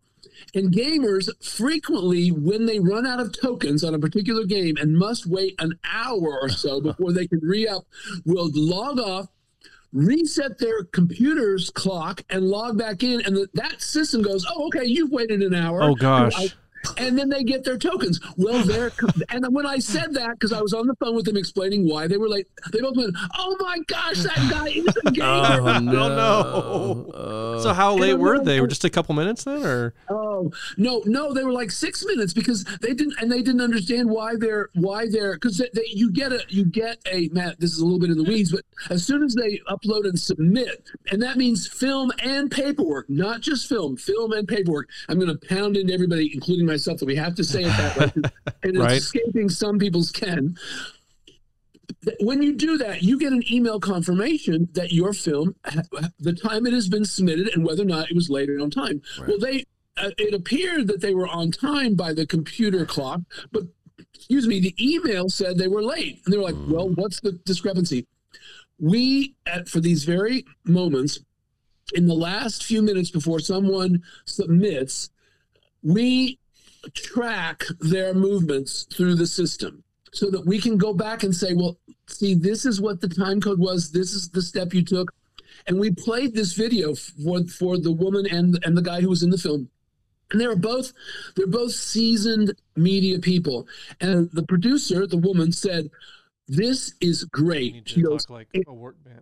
and 0.53 0.73
gamers 0.73 1.29
frequently, 1.43 2.29
when 2.29 2.65
they 2.65 2.79
run 2.79 3.05
out 3.05 3.19
of 3.19 3.31
tokens 3.39 3.83
on 3.83 3.93
a 3.93 3.99
particular 3.99 4.45
game 4.45 4.75
and 4.77 4.97
must 4.97 5.25
wait 5.25 5.55
an 5.59 5.77
hour 5.91 6.39
or 6.41 6.49
so 6.49 6.81
before 6.89 7.13
they 7.13 7.27
can 7.27 7.39
re 7.41 7.67
up, 7.67 7.83
will 8.25 8.49
log 8.53 8.99
off, 8.99 9.27
reset 9.93 10.57
their 10.59 10.83
computer's 10.83 11.69
clock, 11.69 12.21
and 12.29 12.45
log 12.47 12.77
back 12.77 13.03
in. 13.03 13.21
And 13.21 13.35
the, 13.35 13.47
that 13.53 13.81
system 13.81 14.21
goes, 14.21 14.45
Oh, 14.49 14.67
okay, 14.67 14.85
you've 14.85 15.11
waited 15.11 15.41
an 15.41 15.53
hour. 15.53 15.81
Oh 15.81 15.95
gosh. 15.95 16.33
I- 16.37 16.53
and 16.97 17.17
then 17.17 17.29
they 17.29 17.43
get 17.43 17.63
their 17.63 17.77
tokens. 17.77 18.19
Well, 18.37 18.63
they're 18.63 18.91
and 19.29 19.45
when 19.53 19.65
I 19.65 19.79
said 19.79 20.13
that 20.13 20.31
because 20.31 20.53
I 20.53 20.61
was 20.61 20.73
on 20.73 20.87
the 20.87 20.95
phone 20.95 21.15
with 21.15 21.25
them 21.25 21.37
explaining 21.37 21.87
why 21.87 22.07
they 22.07 22.17
were 22.17 22.29
late, 22.29 22.47
they 22.71 22.81
both 22.81 22.95
went, 22.95 23.15
"Oh 23.37 23.55
my 23.59 23.79
gosh, 23.87 24.23
that 24.23 24.47
guy 24.49 24.67
is 24.67 24.87
a 25.05 25.11
gamer." 25.11 25.27
Oh, 25.27 25.67
oh 25.67 25.79
no. 25.79 27.11
Oh. 27.13 27.59
so 27.61 27.73
how 27.73 27.95
late 27.95 28.15
were 28.15 28.43
they? 28.43 28.61
Were 28.61 28.67
just 28.67 28.85
a 28.85 28.89
couple 28.89 29.15
minutes 29.15 29.43
then, 29.43 29.63
or 29.65 29.93
Oh 30.09 30.51
no, 30.77 31.01
no, 31.05 31.33
they 31.33 31.43
were 31.43 31.53
like 31.53 31.71
six 31.71 32.05
minutes 32.05 32.33
because 32.33 32.63
they 32.81 32.93
didn't 32.93 33.15
and 33.19 33.31
they 33.31 33.41
didn't 33.41 33.61
understand 33.61 34.09
why 34.09 34.35
they're 34.35 34.69
why 34.73 35.07
they're 35.09 35.33
because 35.33 35.57
they, 35.57 35.69
they, 35.73 35.85
you 35.87 36.11
get 36.11 36.31
a 36.31 36.43
you 36.49 36.65
get 36.65 36.97
a 37.11 37.29
Matt. 37.31 37.59
This 37.59 37.71
is 37.71 37.79
a 37.79 37.85
little 37.85 37.99
bit 37.99 38.09
in 38.09 38.17
the 38.17 38.23
weeds, 38.23 38.51
but 38.51 38.61
as 38.89 39.05
soon 39.05 39.23
as 39.23 39.33
they 39.35 39.59
upload 39.69 40.05
and 40.05 40.19
submit, 40.19 40.89
and 41.11 41.21
that 41.21 41.37
means 41.37 41.67
film 41.67 42.11
and 42.19 42.49
paperwork, 42.51 43.09
not 43.09 43.41
just 43.41 43.67
film, 43.67 43.97
film 43.97 44.31
and 44.33 44.47
paperwork. 44.47 44.89
I'm 45.09 45.19
going 45.19 45.35
to 45.35 45.47
pound 45.47 45.77
into 45.77 45.93
everybody, 45.93 46.31
including 46.33 46.65
myself, 46.75 46.99
that 46.99 47.05
we 47.05 47.15
have 47.15 47.35
to 47.35 47.43
say 47.43 47.61
it 47.61 47.67
that 47.67 47.97
way, 47.97 48.11
and 48.63 48.77
it's 48.77 49.05
escaping 49.05 49.49
some 49.49 49.79
people's 49.79 50.11
ken. 50.11 50.57
When 52.19 52.41
you 52.41 52.53
do 52.53 52.77
that, 52.77 53.03
you 53.03 53.19
get 53.19 53.31
an 53.31 53.43
email 53.51 53.79
confirmation 53.79 54.69
that 54.73 54.91
your 54.91 55.13
film, 55.13 55.55
the 56.19 56.33
time 56.33 56.65
it 56.65 56.73
has 56.73 56.87
been 56.87 57.05
submitted, 57.05 57.55
and 57.55 57.65
whether 57.65 57.83
or 57.83 57.87
not 57.87 58.09
it 58.09 58.15
was 58.15 58.29
later 58.29 58.59
on 58.59 58.69
time. 58.69 59.01
Well, 59.27 59.39
they 59.39 59.65
uh, 59.97 60.11
it 60.17 60.33
appeared 60.33 60.87
that 60.87 61.01
they 61.01 61.13
were 61.13 61.27
on 61.27 61.51
time 61.51 61.95
by 61.95 62.13
the 62.13 62.25
computer 62.25 62.85
clock, 62.85 63.21
but 63.51 63.63
excuse 64.13 64.47
me, 64.47 64.59
the 64.59 64.75
email 64.79 65.29
said 65.29 65.57
they 65.57 65.67
were 65.67 65.83
late, 65.83 66.21
and 66.25 66.33
they 66.33 66.37
were 66.37 66.43
like, 66.43 66.55
"Well, 66.67 66.89
what's 66.89 67.21
the 67.21 67.33
discrepancy?" 67.45 68.05
We, 68.77 69.35
at, 69.45 69.69
for 69.69 69.79
these 69.79 70.03
very 70.03 70.45
moments, 70.65 71.19
in 71.93 72.07
the 72.07 72.13
last 72.13 72.63
few 72.63 72.81
minutes 72.81 73.09
before 73.09 73.39
someone 73.39 74.03
submits, 74.25 75.09
we 75.81 76.39
track 76.93 77.63
their 77.79 78.13
movements 78.13 78.83
through 78.93 79.15
the 79.15 79.27
system 79.27 79.83
so 80.11 80.29
that 80.31 80.45
we 80.45 80.59
can 80.59 80.77
go 80.77 80.93
back 80.93 81.23
and 81.23 81.35
say, 81.35 81.53
well, 81.53 81.77
see, 82.07 82.33
this 82.33 82.65
is 82.65 82.79
what 82.79 83.01
the 83.01 83.07
time 83.07 83.41
code 83.41 83.59
was. 83.59 83.91
This 83.91 84.13
is 84.13 84.29
the 84.29 84.41
step 84.41 84.73
you 84.73 84.83
took. 84.83 85.13
And 85.67 85.79
we 85.79 85.91
played 85.91 86.33
this 86.35 86.53
video 86.53 86.93
for, 86.95 87.43
for 87.45 87.77
the 87.77 87.91
woman 87.91 88.25
and, 88.27 88.59
and 88.65 88.77
the 88.77 88.81
guy 88.81 89.01
who 89.01 89.09
was 89.09 89.23
in 89.23 89.29
the 89.29 89.37
film. 89.37 89.69
And 90.31 90.41
they 90.41 90.47
were 90.47 90.55
both 90.55 90.91
they're 91.35 91.47
both 91.47 91.71
seasoned 91.71 92.53
media 92.75 93.19
people. 93.19 93.67
And 94.01 94.29
the 94.31 94.43
producer, 94.43 95.05
the 95.05 95.17
woman, 95.17 95.51
said, 95.51 95.89
This 96.47 96.93
is 96.99 97.25
great. 97.25 97.87
She 97.87 98.01
goes, 98.01 98.27
like 98.29 98.47
it- 98.53 98.63
a 98.67 98.73
work 98.73 98.95
band? 99.03 99.21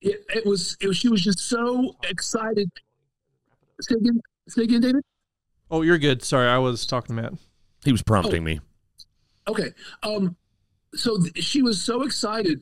it, 0.00 0.24
it 0.34 0.44
was 0.46 0.76
it 0.80 0.88
was 0.88 0.96
she 0.96 1.08
was 1.08 1.22
just 1.22 1.38
so 1.38 1.94
excited. 2.08 2.68
Say 3.80 3.94
again, 3.96 4.20
say 4.48 4.62
again, 4.62 4.80
David. 4.80 5.02
Oh, 5.72 5.80
you're 5.80 5.98
good. 5.98 6.22
Sorry, 6.22 6.46
I 6.46 6.58
was 6.58 6.86
talking 6.86 7.16
to 7.16 7.22
Matt. 7.22 7.32
He 7.82 7.90
was 7.92 8.02
prompting 8.02 8.44
me. 8.44 8.60
Okay. 9.48 9.70
Um, 10.02 10.36
so 10.94 11.16
th- 11.18 11.42
she 11.42 11.62
was 11.62 11.80
so 11.82 12.02
excited 12.02 12.60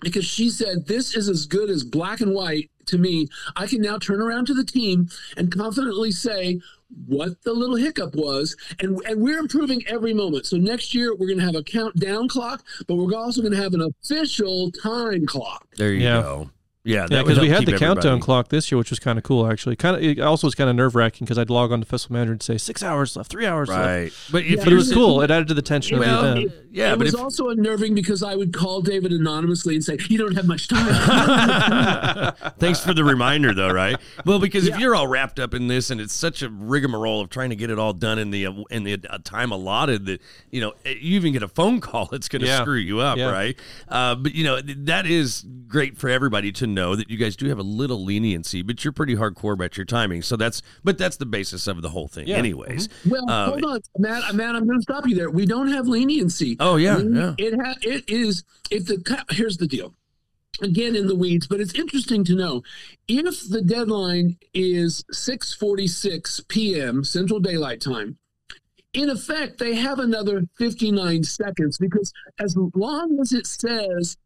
because 0.00 0.24
she 0.24 0.48
said, 0.48 0.86
This 0.86 1.16
is 1.16 1.28
as 1.28 1.44
good 1.44 1.68
as 1.68 1.82
black 1.82 2.20
and 2.20 2.32
white 2.32 2.70
to 2.86 2.98
me. 2.98 3.26
I 3.56 3.66
can 3.66 3.82
now 3.82 3.98
turn 3.98 4.22
around 4.22 4.46
to 4.46 4.54
the 4.54 4.64
team 4.64 5.08
and 5.36 5.50
confidently 5.52 6.12
say 6.12 6.60
what 7.06 7.42
the 7.42 7.52
little 7.52 7.74
hiccup 7.74 8.14
was. 8.14 8.56
And, 8.78 9.00
and 9.06 9.20
we're 9.20 9.38
improving 9.40 9.82
every 9.88 10.14
moment. 10.14 10.46
So 10.46 10.56
next 10.56 10.94
year, 10.94 11.16
we're 11.16 11.26
going 11.26 11.40
to 11.40 11.44
have 11.44 11.56
a 11.56 11.64
countdown 11.64 12.28
clock, 12.28 12.64
but 12.86 12.94
we're 12.94 13.12
also 13.16 13.40
going 13.42 13.54
to 13.54 13.60
have 13.60 13.74
an 13.74 13.82
official 13.82 14.70
time 14.70 15.26
clock. 15.26 15.66
There 15.76 15.92
you 15.92 16.04
Yeah. 16.04 16.22
go. 16.22 16.50
Yeah, 16.86 17.02
that 17.06 17.10
Yeah, 17.10 17.22
because 17.22 17.40
we 17.40 17.48
had 17.48 17.66
the 17.66 17.72
countdown 17.72 17.96
everybody- 18.12 18.20
clock 18.22 18.48
this 18.48 18.70
year, 18.70 18.78
which 18.78 18.90
was 18.90 18.98
kind 18.98 19.18
of 19.18 19.24
cool 19.24 19.50
actually. 19.50 19.76
Kind 19.76 19.96
of, 19.96 20.02
it 20.02 20.20
also 20.20 20.46
was 20.46 20.54
kind 20.54 20.70
of 20.70 20.76
nerve 20.76 20.94
wracking 20.94 21.24
because 21.24 21.36
I'd 21.38 21.50
log 21.50 21.72
on 21.72 21.80
to 21.80 21.86
Festival 21.86 22.14
Manager 22.14 22.32
and 22.32 22.42
say 22.42 22.56
six 22.58 22.82
hours 22.82 23.16
left, 23.16 23.30
three 23.30 23.44
hours 23.46 23.68
left. 23.68 23.80
Right. 23.84 24.12
But 24.30 24.44
Yeah, 24.46 24.62
But 24.64 24.72
it 24.72 24.76
was 24.76 24.92
cool. 24.92 25.20
It 25.20 25.30
added 25.30 25.48
to 25.48 25.54
the 25.54 25.62
tension 25.62 25.98
Well, 25.98 26.24
of 26.24 26.34
the 26.36 26.42
event. 26.46 26.52
yeah, 26.70 26.92
it 26.92 26.98
but 26.98 27.04
was 27.06 27.14
if 27.14 27.20
also 27.20 27.48
unnerving 27.48 27.94
because 27.94 28.22
I 28.22 28.34
would 28.36 28.52
call 28.52 28.80
David 28.82 29.12
anonymously 29.12 29.74
and 29.74 29.84
say, 29.84 29.98
You 30.08 30.18
don't 30.18 30.34
have 30.36 30.46
much 30.46 30.68
time. 30.68 30.86
Thanks 32.58 32.80
for 32.84 32.94
the 32.94 33.04
reminder, 33.04 33.52
though, 33.52 33.70
right? 33.70 33.96
Well, 34.24 34.38
because 34.38 34.66
if 34.68 34.78
you're 34.78 34.94
all 34.94 35.06
wrapped 35.06 35.38
up 35.40 35.54
in 35.54 35.66
this, 35.68 35.90
and 35.90 36.00
it's 36.00 36.14
such 36.14 36.42
a 36.42 36.48
rigmarole 36.48 37.20
of 37.20 37.30
trying 37.30 37.50
to 37.50 37.56
get 37.56 37.70
it 37.70 37.78
all 37.78 37.92
done 37.92 38.18
in 38.18 38.30
the 38.30 38.44
in 38.70 38.84
the 38.84 38.98
uh, 39.08 39.18
time 39.24 39.50
allotted, 39.52 40.06
that 40.06 40.20
you 40.50 40.60
know 40.60 40.72
you 40.84 41.16
even 41.16 41.32
get 41.32 41.42
a 41.42 41.48
phone 41.48 41.80
call, 41.80 42.08
it's 42.12 42.28
going 42.28 42.42
to 42.42 42.48
Yeah. 42.48 42.60
screw 42.62 42.76
you 42.78 43.00
up, 43.00 43.18
Yeah. 43.18 43.30
right? 43.30 43.58
Uh, 43.88 44.14
but 44.14 44.34
you 44.34 44.44
know 44.44 44.60
that 44.60 45.06
is 45.06 45.44
great 45.66 45.96
for 45.98 46.08
everybody 46.08 46.52
to 46.52 46.66
know 46.76 46.94
that 46.94 47.10
you 47.10 47.16
guys 47.16 47.34
do 47.34 47.48
have 47.48 47.58
a 47.58 47.62
little 47.64 48.04
leniency, 48.04 48.62
but 48.62 48.84
you're 48.84 48.92
pretty 48.92 49.16
hardcore 49.16 49.54
about 49.54 49.76
your 49.76 49.84
timing. 49.84 50.22
So 50.22 50.36
that's 50.36 50.62
but 50.84 50.96
that's 50.98 51.16
the 51.16 51.26
basis 51.26 51.66
of 51.66 51.82
the 51.82 51.88
whole 51.90 52.06
thing, 52.06 52.28
Yeah. 52.28 52.36
anyways. 52.36 52.88
Well, 53.04 53.28
Um, 53.28 53.50
hold 53.50 53.64
on, 53.64 53.80
Matt. 53.98 54.34
Matt, 54.36 54.54
I'm 54.54 54.64
going 54.66 54.78
to 54.78 54.82
stop 54.82 55.08
you 55.08 55.16
there. 55.16 55.28
We 55.30 55.44
don't 55.46 55.68
have 55.68 55.88
leniency. 55.88 56.56
Oh, 56.60 56.76
yeah, 56.76 56.98
We- 57.02 57.12
yeah. 57.16 57.34
It 57.38 57.54
ha- 57.60 57.74
it 57.82 58.04
is 58.08 58.44
if 58.70 58.86
the 58.86 58.98
co- 58.98 59.24
here's 59.30 59.56
the 59.56 59.66
deal. 59.66 59.94
Again, 60.62 60.96
in 60.96 61.06
the 61.06 61.14
weeds, 61.16 61.46
but 61.46 61.60
it's 61.60 61.74
interesting 61.74 62.24
to 62.24 62.34
know 62.34 62.62
if 63.08 63.46
the 63.48 63.60
deadline 63.60 64.38
is 64.54 65.04
6:46 65.12 66.40
p.m. 66.48 67.04
Central 67.04 67.40
Daylight 67.40 67.80
Time. 67.80 68.16
In 68.94 69.10
effect, 69.10 69.58
they 69.58 69.74
have 69.74 69.98
another 69.98 70.44
59 70.56 71.24
seconds 71.24 71.76
because 71.76 72.10
as 72.40 72.56
long 72.74 73.18
as 73.20 73.32
it 73.32 73.46
says 73.46 74.16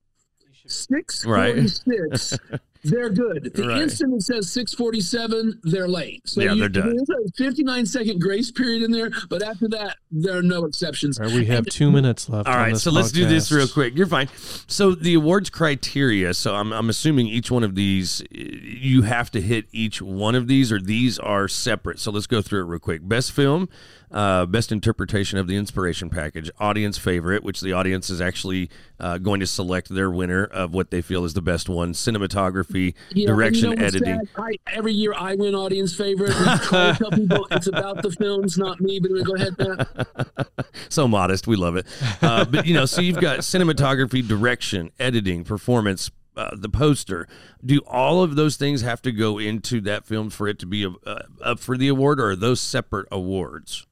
646, 0.70 2.38
they're 2.82 3.10
good. 3.10 3.52
The 3.54 3.68
Right. 3.68 3.82
instant 3.82 4.14
it 4.14 4.22
says 4.22 4.50
647, 4.52 5.60
they're 5.64 5.86
late. 5.88 6.22
So 6.28 6.40
Yeah, 6.40 6.52
you, 6.54 6.60
they're 6.60 6.68
done. 6.70 6.96
There's 6.96 7.08
a 7.10 7.32
59 7.36 7.84
second 7.86 8.20
grace 8.20 8.50
period 8.50 8.82
in 8.82 8.90
there, 8.90 9.10
but 9.28 9.42
after 9.42 9.68
that, 9.68 9.96
there 10.10 10.38
are 10.38 10.42
no 10.42 10.64
exceptions. 10.64 11.18
All 11.18 11.26
right, 11.26 11.34
we 11.34 11.44
have 11.46 11.66
two 11.66 11.90
minutes 11.90 12.28
left. 12.28 12.48
All 12.48 12.54
on 12.54 12.60
right, 12.60 12.72
this 12.72 12.82
so 12.82 12.90
let's 12.90 13.12
do 13.12 13.26
this 13.26 13.52
real 13.52 13.68
quick. 13.68 13.96
You're 13.96 14.06
fine. 14.06 14.28
So 14.66 14.94
the 14.94 15.14
awards 15.14 15.50
criteria. 15.50 16.32
So 16.34 16.54
I'm, 16.54 16.72
I'm 16.72 16.88
assuming 16.88 17.26
each 17.26 17.50
one 17.50 17.64
of 17.64 17.74
these, 17.74 18.22
you 18.30 19.02
have 19.02 19.30
to 19.32 19.40
hit 19.40 19.66
each 19.72 20.00
one 20.00 20.34
of 20.34 20.46
these, 20.48 20.72
or 20.72 20.80
these 20.80 21.18
are 21.18 21.48
separate. 21.48 21.98
So 21.98 22.10
let's 22.10 22.26
go 22.26 22.40
through 22.40 22.62
it 22.62 22.64
real 22.66 22.78
quick. 22.78 23.06
Best 23.06 23.32
film, 23.32 23.68
uh, 24.10 24.46
best 24.46 24.72
interpretation 24.72 25.38
of 25.38 25.46
the 25.46 25.56
inspiration 25.56 26.10
package, 26.10 26.50
audience 26.58 26.98
favorite, 26.98 27.44
which 27.44 27.60
the 27.60 27.72
audience 27.72 28.10
is 28.10 28.20
actually 28.20 28.70
uh, 28.98 29.18
going 29.18 29.40
to 29.40 29.46
select 29.46 29.88
their 29.88 30.10
winner 30.10 30.44
of 30.44 30.74
what 30.74 30.90
they 30.90 31.00
feel 31.00 31.24
is 31.24 31.34
the 31.34 31.42
best 31.42 31.68
one. 31.68 31.92
Cinematography, 31.92 32.94
know, 33.14 33.26
direction, 33.26 33.70
you 33.70 33.76
know 33.76 33.84
editing. 33.84 34.20
I, 34.36 34.56
every 34.66 34.92
year 34.92 35.14
I 35.16 35.34
win 35.34 35.54
audience 35.54 35.94
favorite. 35.94 36.32
Try 36.32 36.92
to 36.92 36.98
tell 36.98 37.10
people 37.10 37.46
it's 37.50 37.66
about 37.66 38.02
the 38.02 38.10
films, 38.10 38.58
not 38.58 38.80
me. 38.80 38.98
But 38.98 39.12
we 39.12 39.22
go 39.22 39.34
ahead, 39.34 39.56
Matt. 39.58 40.48
so 40.88 41.06
modest. 41.06 41.46
We 41.46 41.56
love 41.56 41.76
it. 41.76 41.86
Uh, 42.20 42.44
but 42.44 42.66
you 42.66 42.74
know, 42.74 42.86
so 42.86 43.00
you've 43.00 43.20
got 43.20 43.40
cinematography, 43.40 44.26
direction, 44.26 44.90
editing, 44.98 45.44
performance, 45.44 46.10
uh, 46.36 46.50
the 46.54 46.68
poster. 46.68 47.28
Do 47.64 47.80
all 47.86 48.22
of 48.22 48.34
those 48.36 48.56
things 48.56 48.82
have 48.82 49.02
to 49.02 49.12
go 49.12 49.38
into 49.38 49.80
that 49.82 50.04
film 50.04 50.30
for 50.30 50.48
it 50.48 50.58
to 50.60 50.66
be 50.66 50.84
uh, 50.86 51.22
up 51.42 51.60
for 51.60 51.76
the 51.76 51.88
award, 51.88 52.20
or 52.20 52.30
are 52.30 52.36
those 52.36 52.60
separate 52.60 53.06
awards? 53.12 53.86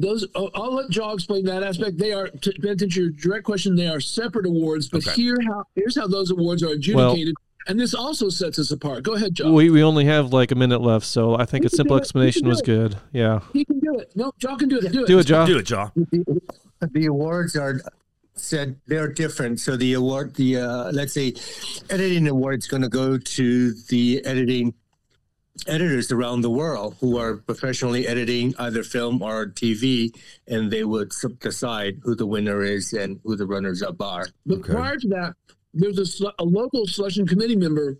Those 0.00 0.26
I'll, 0.34 0.50
I'll 0.54 0.74
let 0.74 0.90
Kyaw 0.90 1.14
explain 1.14 1.44
that 1.44 1.62
aspect. 1.62 1.98
They 1.98 2.12
are 2.12 2.28
to 2.28 2.52
to 2.52 2.68
answer 2.70 2.86
your 2.86 3.10
direct 3.10 3.44
question. 3.44 3.76
They 3.76 3.86
are 3.88 4.00
separate 4.00 4.46
awards, 4.46 4.88
but 4.88 5.06
Okay. 5.06 5.12
here 5.22 5.36
how 5.46 5.64
here's 5.76 5.96
how 5.96 6.06
those 6.06 6.30
awards 6.30 6.62
are 6.62 6.68
adjudicated, 6.70 7.34
and 7.68 7.78
this 7.78 7.94
also 7.94 8.28
sets 8.30 8.58
us 8.58 8.70
apart. 8.70 9.02
Go 9.02 9.14
ahead, 9.14 9.34
Kyaw. 9.36 9.52
We, 9.52 9.70
we 9.70 9.82
only 9.82 10.06
have 10.06 10.32
like 10.32 10.50
a 10.52 10.54
minute 10.54 10.80
left, 10.80 11.04
so 11.06 11.36
I 11.36 11.44
think 11.44 11.62
We 11.62 11.66
a 11.66 11.70
simple 11.70 11.96
do 11.96 11.98
it. 11.98 12.00
We 12.00 12.02
explanation 12.02 12.48
was 12.48 12.62
do 12.62 12.66
good. 12.88 12.96
Yeah. 13.12 13.40
he 13.52 13.64
can 13.64 13.78
do 13.80 13.98
it. 13.98 14.10
No, 14.16 14.32
Kyaw 14.40 14.56
can 14.56 14.68
do 14.68 14.78
it. 14.78 14.90
Do 14.92 15.04
it. 15.04 15.06
Do 15.06 15.18
it, 15.18 15.24
Josh. 15.26 15.46
Do 15.48 15.58
it, 15.58 15.66
Kyaw. 15.66 15.90
the 16.92 17.06
awards 17.06 17.56
are 17.56 17.80
said 18.34 18.76
they're 18.86 19.12
different. 19.12 19.60
So 19.60 19.76
the 19.76 19.92
award, 19.94 20.34
the 20.36 20.56
uh, 20.56 20.92
let's 20.92 21.12
say, 21.12 21.34
editing 21.90 22.26
award 22.26 22.60
is 22.60 22.66
going 22.66 22.82
to 22.82 22.88
go 22.88 23.18
to 23.18 23.72
the 23.88 24.24
editing 24.24 24.72
editors 25.66 26.10
around 26.12 26.40
the 26.40 26.50
world 26.50 26.96
who 27.00 27.18
are 27.18 27.36
professionally 27.36 28.06
editing 28.06 28.54
either 28.58 28.82
film 28.82 29.22
or 29.22 29.46
TV, 29.46 30.14
and 30.46 30.70
they 30.70 30.84
would 30.84 31.12
decide 31.40 31.98
who 32.02 32.14
the 32.14 32.26
winner 32.26 32.62
is 32.62 32.92
and 32.92 33.20
who 33.24 33.36
the 33.36 33.46
runners 33.46 33.82
up 33.82 34.00
are. 34.00 34.26
But 34.46 34.60
Okay. 34.60 34.72
prior 34.72 34.96
to 34.96 35.08
that, 35.08 35.34
there's 35.74 35.98
a, 35.98 36.06
sele- 36.06 36.34
a 36.38 36.44
local 36.44 36.86
selection 36.86 37.26
committee 37.26 37.56
member 37.56 37.98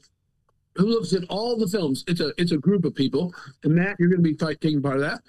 who 0.77 0.87
looks 0.87 1.13
at 1.13 1.25
all 1.29 1.57
the 1.57 1.67
films. 1.67 2.05
It's 2.07 2.21
a 2.21 2.33
it's 2.39 2.53
a 2.53 2.57
group 2.57 2.85
of 2.85 2.95
people, 2.95 3.35
and 3.65 3.75
Matt, 3.75 3.97
you're 3.99 4.09
going 4.09 4.23
to 4.23 4.29
be 4.29 4.35
taking 4.37 4.81
part 4.81 4.97
of 4.97 5.03
that. 5.03 5.21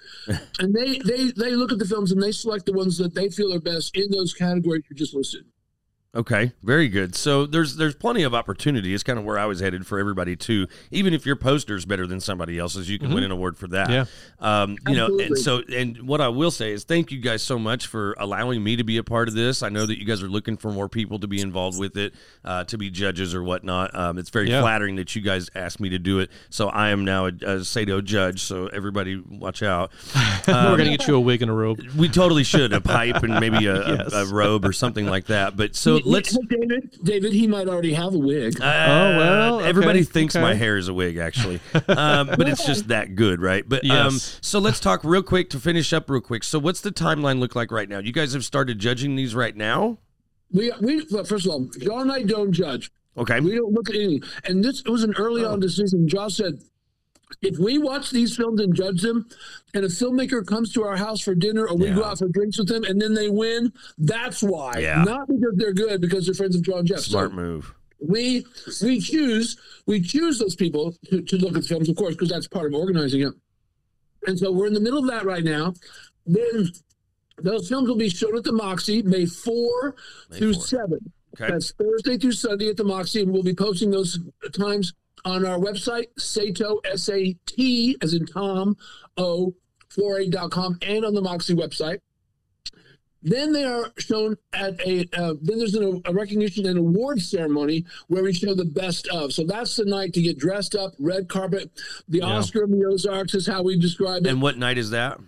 and 0.60 0.72
they 0.72 0.98
they 0.98 1.32
they 1.32 1.50
look 1.56 1.72
at 1.72 1.78
the 1.78 1.84
films 1.84 2.12
and 2.12 2.22
they 2.22 2.32
select 2.32 2.66
the 2.66 2.72
ones 2.72 2.96
that 2.98 3.14
they 3.14 3.28
feel 3.28 3.52
are 3.52 3.60
best 3.60 3.96
in 3.96 4.10
those 4.10 4.32
categories 4.32 4.84
you 4.88 4.96
just 4.96 5.14
listed. 5.14 5.44
Okay, 6.14 6.52
very 6.62 6.90
good. 6.90 7.14
So 7.14 7.46
there's 7.46 7.76
there's 7.76 7.94
plenty 7.94 8.22
of 8.22 8.34
opportunity. 8.34 8.92
It's 8.92 9.02
kind 9.02 9.18
of 9.18 9.24
where 9.24 9.38
I 9.38 9.46
was 9.46 9.60
headed 9.60 9.86
for 9.86 9.98
everybody 9.98 10.36
too. 10.36 10.66
Even 10.90 11.14
if 11.14 11.24
your 11.24 11.36
poster 11.36 11.74
is 11.74 11.86
better 11.86 12.06
than 12.06 12.20
somebody 12.20 12.58
else's, 12.58 12.90
you 12.90 12.98
can 12.98 13.14
win 13.14 13.24
an 13.24 13.30
award 13.30 13.56
for 13.56 13.66
that. 13.68 13.88
Yeah. 13.88 14.04
Um, 14.38 14.76
you 14.86 14.94
know, 14.94 15.18
and 15.18 15.38
so 15.38 15.62
and 15.74 16.02
what 16.06 16.20
I 16.20 16.28
will 16.28 16.50
say 16.50 16.72
is 16.72 16.84
thank 16.84 17.12
you 17.12 17.18
guys 17.18 17.42
so 17.42 17.58
much 17.58 17.86
for 17.86 18.14
allowing 18.18 18.62
me 18.62 18.76
to 18.76 18.84
be 18.84 18.98
a 18.98 19.02
part 19.02 19.26
of 19.28 19.32
this. 19.34 19.62
I 19.62 19.70
know 19.70 19.86
that 19.86 19.98
you 19.98 20.04
guys 20.04 20.22
are 20.22 20.28
looking 20.28 20.58
for 20.58 20.70
more 20.70 20.86
people 20.86 21.18
to 21.20 21.26
be 21.26 21.40
involved 21.40 21.78
with 21.78 21.96
it, 21.96 22.12
uh, 22.44 22.64
to 22.64 22.76
be 22.76 22.90
judges 22.90 23.34
or 23.34 23.42
whatnot. 23.42 23.94
Um, 23.94 24.18
it's 24.18 24.28
very 24.28 24.50
Yeah. 24.50 24.60
flattering 24.60 24.96
that 24.96 25.16
you 25.16 25.22
guys 25.22 25.48
asked 25.54 25.80
me 25.80 25.88
to 25.88 25.98
do 25.98 26.18
it. 26.18 26.30
So 26.50 26.68
I 26.68 26.90
am 26.90 27.06
now 27.06 27.24
a, 27.24 27.32
a 27.46 27.64
Sato 27.64 28.02
judge. 28.02 28.42
So 28.42 28.66
everybody, 28.66 29.16
watch 29.16 29.62
out. 29.62 29.92
We're 30.46 30.52
Um, 30.54 30.76
gonna 30.76 30.90
get 30.94 31.06
you 31.08 31.14
a 31.14 31.20
wig 31.20 31.40
and 31.40 31.50
a 31.50 31.54
robe. 31.54 31.80
we 31.96 32.10
totally 32.10 32.44
should 32.44 32.74
a 32.74 32.82
pipe 32.82 33.22
and 33.22 33.40
maybe 33.40 33.64
a, 33.64 33.80
a- 33.80 33.96
Yes. 34.02 34.12
a, 34.12 34.26
robe 34.26 34.66
or 34.66 34.74
something 34.74 35.06
like 35.06 35.26
that. 35.28 35.56
But 35.56 35.74
so 35.74 36.01
Hey, 36.04 36.10
let's. 36.10 36.32
hey, 36.32 36.40
David. 36.50 36.98
David, 37.02 37.32
he 37.32 37.46
might 37.46 37.68
already 37.68 37.92
have 37.94 38.14
a 38.14 38.18
wig. 38.18 38.60
Uh, 38.60 38.64
Oh, 38.64 39.16
well, 39.18 39.54
okay, 39.60 39.68
everybody 39.68 40.02
thinks 40.04 40.34
my 40.34 40.54
hair 40.54 40.76
is 40.76 40.88
a 40.88 40.94
wig, 40.94 41.16
actually, 41.18 41.60
um, 41.88 42.26
but 42.28 42.48
it's 42.48 42.64
just 42.66 42.88
that 42.88 43.14
good, 43.14 43.40
right? 43.40 43.68
But 43.68 43.88
um, 43.90 44.18
so 44.18 44.58
let's 44.58 44.80
talk 44.80 45.02
real 45.04 45.22
quick 45.22 45.50
to 45.50 45.58
finish 45.60 45.92
up 45.92 46.08
real 46.10 46.20
quick. 46.20 46.44
So, 46.44 46.58
what's 46.58 46.80
the 46.80 46.92
timeline 46.92 47.38
look 47.38 47.54
like 47.54 47.70
right 47.72 47.88
now? 47.88 47.98
You 47.98 48.12
guys 48.12 48.32
have 48.32 48.44
started 48.44 48.78
judging 48.78 49.16
these 49.16 49.34
right 49.34 49.56
now, 49.56 49.98
we 50.52 50.72
we 50.80 51.06
well, 51.10 51.24
first 51.24 51.46
of 51.46 51.52
all, 51.52 51.68
John 51.80 52.02
and 52.02 52.12
I 52.12 52.22
don't 52.22 52.52
judge. 52.52 52.90
okay? 53.16 53.40
We 53.40 53.54
don't 53.54 53.72
look 53.72 53.88
at 53.88 53.96
anything. 53.96 54.22
And 54.44 54.62
this 54.64 54.82
was 54.84 55.02
an 55.04 55.14
early 55.16 55.44
Oh. 55.44 55.52
on 55.52 55.60
decision. 55.60 56.08
Josh 56.08 56.34
said, 56.34 56.60
if 57.40 57.58
we 57.58 57.78
watch 57.78 58.10
these 58.10 58.36
films 58.36 58.60
and 58.60 58.74
judge 58.74 59.00
them, 59.02 59.26
and 59.74 59.84
a 59.84 59.88
filmmaker 59.88 60.44
comes 60.46 60.72
to 60.74 60.84
our 60.84 60.96
house 60.96 61.20
for 61.20 61.34
dinner 61.34 61.66
or 61.66 61.76
we 61.76 61.90
go 61.90 62.04
out 62.04 62.18
for 62.18 62.28
drinks 62.28 62.58
with 62.58 62.68
them 62.68 62.84
and 62.84 63.00
then 63.00 63.14
they 63.14 63.28
win, 63.30 63.72
that's 63.98 64.42
why. 64.42 64.78
Yeah. 64.78 65.02
Not 65.04 65.28
because 65.28 65.54
they're 65.56 65.72
good, 65.72 66.00
because 66.00 66.26
they're 66.26 66.34
friends 66.34 66.56
of 66.56 66.62
John 66.62 66.84
Jeff. 66.86 67.00
Smart 67.00 67.30
So 67.30 67.36
move. 67.36 67.74
we 68.00 68.44
we 68.82 69.00
choose 69.00 69.56
we 69.86 70.00
choose 70.00 70.38
those 70.38 70.54
people 70.56 70.94
to, 71.06 71.22
to 71.22 71.36
look 71.36 71.56
at 71.56 71.62
the 71.62 71.68
films, 71.68 71.88
of 71.88 71.96
course, 71.96 72.14
because 72.14 72.28
that's 72.28 72.48
part 72.48 72.66
of 72.66 72.78
organizing 72.78 73.22
it. 73.22 73.32
And 74.26 74.38
so 74.38 74.52
we're 74.52 74.66
in 74.66 74.74
the 74.74 74.80
middle 74.80 74.98
of 74.98 75.06
that 75.08 75.24
right 75.24 75.44
now. 75.44 75.74
Then 76.26 76.68
those 77.38 77.68
films 77.68 77.88
will 77.88 77.96
be 77.96 78.08
shown 78.08 78.36
at 78.36 78.44
the 78.44 78.52
Moxie 78.52 79.02
May 79.02 79.26
4 79.26 79.94
May 80.30 80.38
through 80.38 80.54
4. 80.54 80.62
7. 80.62 80.98
Okay. 81.34 81.50
That's 81.50 81.72
Thursday 81.72 82.18
through 82.18 82.32
Sunday 82.32 82.68
at 82.68 82.76
the 82.76 82.84
Moxie, 82.84 83.22
and 83.22 83.32
we'll 83.32 83.42
be 83.42 83.54
posting 83.54 83.90
those 83.90 84.20
times 84.52 84.92
on 85.24 85.46
our 85.46 85.58
website, 85.58 86.06
Sato, 86.18 86.80
S 86.84 87.08
A 87.08 87.34
T, 87.46 87.96
as 88.02 88.14
in 88.14 88.26
Tom, 88.26 88.76
O, 89.16 89.54
48.com, 89.96 90.78
and 90.82 91.04
on 91.04 91.14
the 91.14 91.20
Moxie 91.20 91.54
website. 91.54 91.98
Then 93.24 93.52
they 93.52 93.62
are 93.62 93.92
shown 93.98 94.36
at 94.52 94.80
a, 94.84 95.06
uh, 95.12 95.34
then 95.40 95.58
there's 95.58 95.74
an, 95.76 96.02
a 96.06 96.12
recognition 96.12 96.66
and 96.66 96.76
award 96.76 97.20
ceremony 97.22 97.84
where 98.08 98.24
we 98.24 98.32
show 98.32 98.52
the 98.54 98.64
best 98.64 99.06
of. 99.08 99.32
So 99.32 99.44
that's 99.44 99.76
the 99.76 99.84
night 99.84 100.12
to 100.14 100.22
get 100.22 100.38
dressed 100.38 100.74
up, 100.74 100.94
red 100.98 101.28
carpet. 101.28 101.70
The 102.08 102.18
Yeah. 102.18 102.24
Oscar 102.26 102.64
of 102.64 102.70
the 102.70 102.84
Ozarks 102.84 103.34
is 103.34 103.46
how 103.46 103.62
we 103.62 103.78
describe 103.78 104.26
it. 104.26 104.30
And 104.30 104.42
what 104.42 104.58
night 104.58 104.76
is 104.78 104.90
that? 104.90 105.20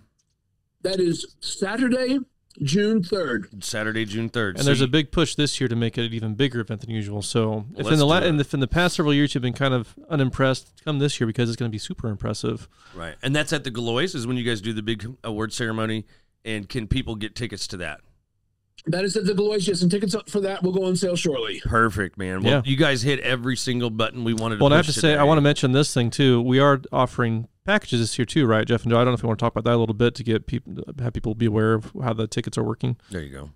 that 0.83 1.01
is 1.01 1.37
Saturday, 1.41 2.19
June 2.63 3.03
3rd. 3.03 3.65
Saturday, 3.65 4.05
June 4.05 4.29
third. 4.29 4.57
And 4.59 4.67
there's 4.67 4.81
a 4.81 4.87
big 4.87 5.11
push 5.11 5.35
this 5.35 5.61
year 5.61 5.67
to 5.69 5.75
make 5.77 5.99
it 5.99 6.07
an 6.07 6.13
even 6.13 6.35
bigger 6.35 6.61
event 6.61 6.83
than 6.83 6.91
usual. 6.91 7.21
So 7.23 7.67
if 7.77 7.87
in 7.91 7.99
the, 7.99 8.07
la- 8.07 8.21
do 8.21 8.27
in 8.27 8.37
the 8.37 8.49
in 8.53 8.61
the 8.61 8.69
past 8.69 8.97
several 8.97 9.13
years 9.13 9.35
you've 9.35 9.43
been 9.43 9.53
kind 9.53 9.75
of 9.75 9.95
unimpressed, 10.09 10.73
come 10.85 10.99
this 11.01 11.19
year 11.19 11.27
because 11.27 11.49
it's 11.49 11.57
going 11.57 11.69
to 11.71 11.75
be 11.75 11.79
super 11.79 12.09
impressive. 12.09 12.69
right, 12.95 13.17
and 13.23 13.35
that's 13.35 13.53
at 13.53 13.65
the 13.65 13.71
Gillioz 13.71 14.15
is 14.15 14.27
when 14.27 14.37
you 14.37 14.45
guys 14.45 14.61
do 14.61 14.73
the 14.73 14.83
big 14.83 15.05
award 15.25 15.53
ceremony. 15.53 16.05
And 16.47 16.69
can 16.69 16.87
people 16.87 17.17
get 17.17 17.35
tickets 17.35 17.67
to 17.69 17.79
that? 17.79 18.01
That 18.87 19.03
is 19.05 19.17
at 19.17 19.25
the 19.25 19.33
Gillioz, 19.33 19.67
yes, 19.67 19.81
and 19.81 19.91
tickets 19.91 20.15
for 20.29 20.41
that 20.41 20.63
will 20.63 20.73
go 20.73 20.85
on 20.85 20.95
sale 20.95 21.17
shortly. 21.17 21.61
Perfect, 21.65 22.19
man. 22.19 22.43
Well, 22.43 22.53
Yeah. 22.53 22.63
you 22.67 22.77
guys 22.77 23.01
hit 23.03 23.19
every 23.21 23.57
single 23.57 23.89
button 23.89 24.25
we 24.25 24.35
wanted 24.35 24.57
to. 24.57 24.61
Well, 24.63 24.67
and 24.67 24.75
I 24.75 24.77
have 24.77 24.87
push 24.87 24.95
to 24.97 25.01
say, 25.01 25.17
I 25.17 25.25
want 25.25 25.39
to 25.39 25.43
mention 25.43 25.73
this 25.73 25.95
thing 25.95 26.11
too. 26.11 26.43
We 26.43 26.59
are 26.59 26.83
offering 26.93 27.49
packages 27.65 28.01
this 28.01 28.19
year 28.19 28.27
too, 28.27 28.47
right, 28.47 28.67
Jeff 28.67 28.83
and 28.83 28.91
Joe? 28.91 28.97
I 28.97 29.05
don't 29.05 29.13
know 29.13 29.15
if 29.15 29.23
you 29.23 29.29
want 29.29 29.39
to 29.39 29.45
talk 29.45 29.53
about 29.53 29.65
that 29.65 29.77
a 29.77 29.79
little 29.79 29.95
bit 29.95 30.15
to 30.17 30.25
get 30.25 30.47
people 30.47 30.85
have 31.01 31.13
people 31.13 31.35
be 31.35 31.47
aware 31.47 31.75
of 31.75 31.93
how 32.03 32.13
the 32.13 32.27
tickets 32.27 32.59
are 32.59 32.65
working. 32.65 32.97
There 33.11 33.23
you 33.23 33.33
go. 33.33 33.51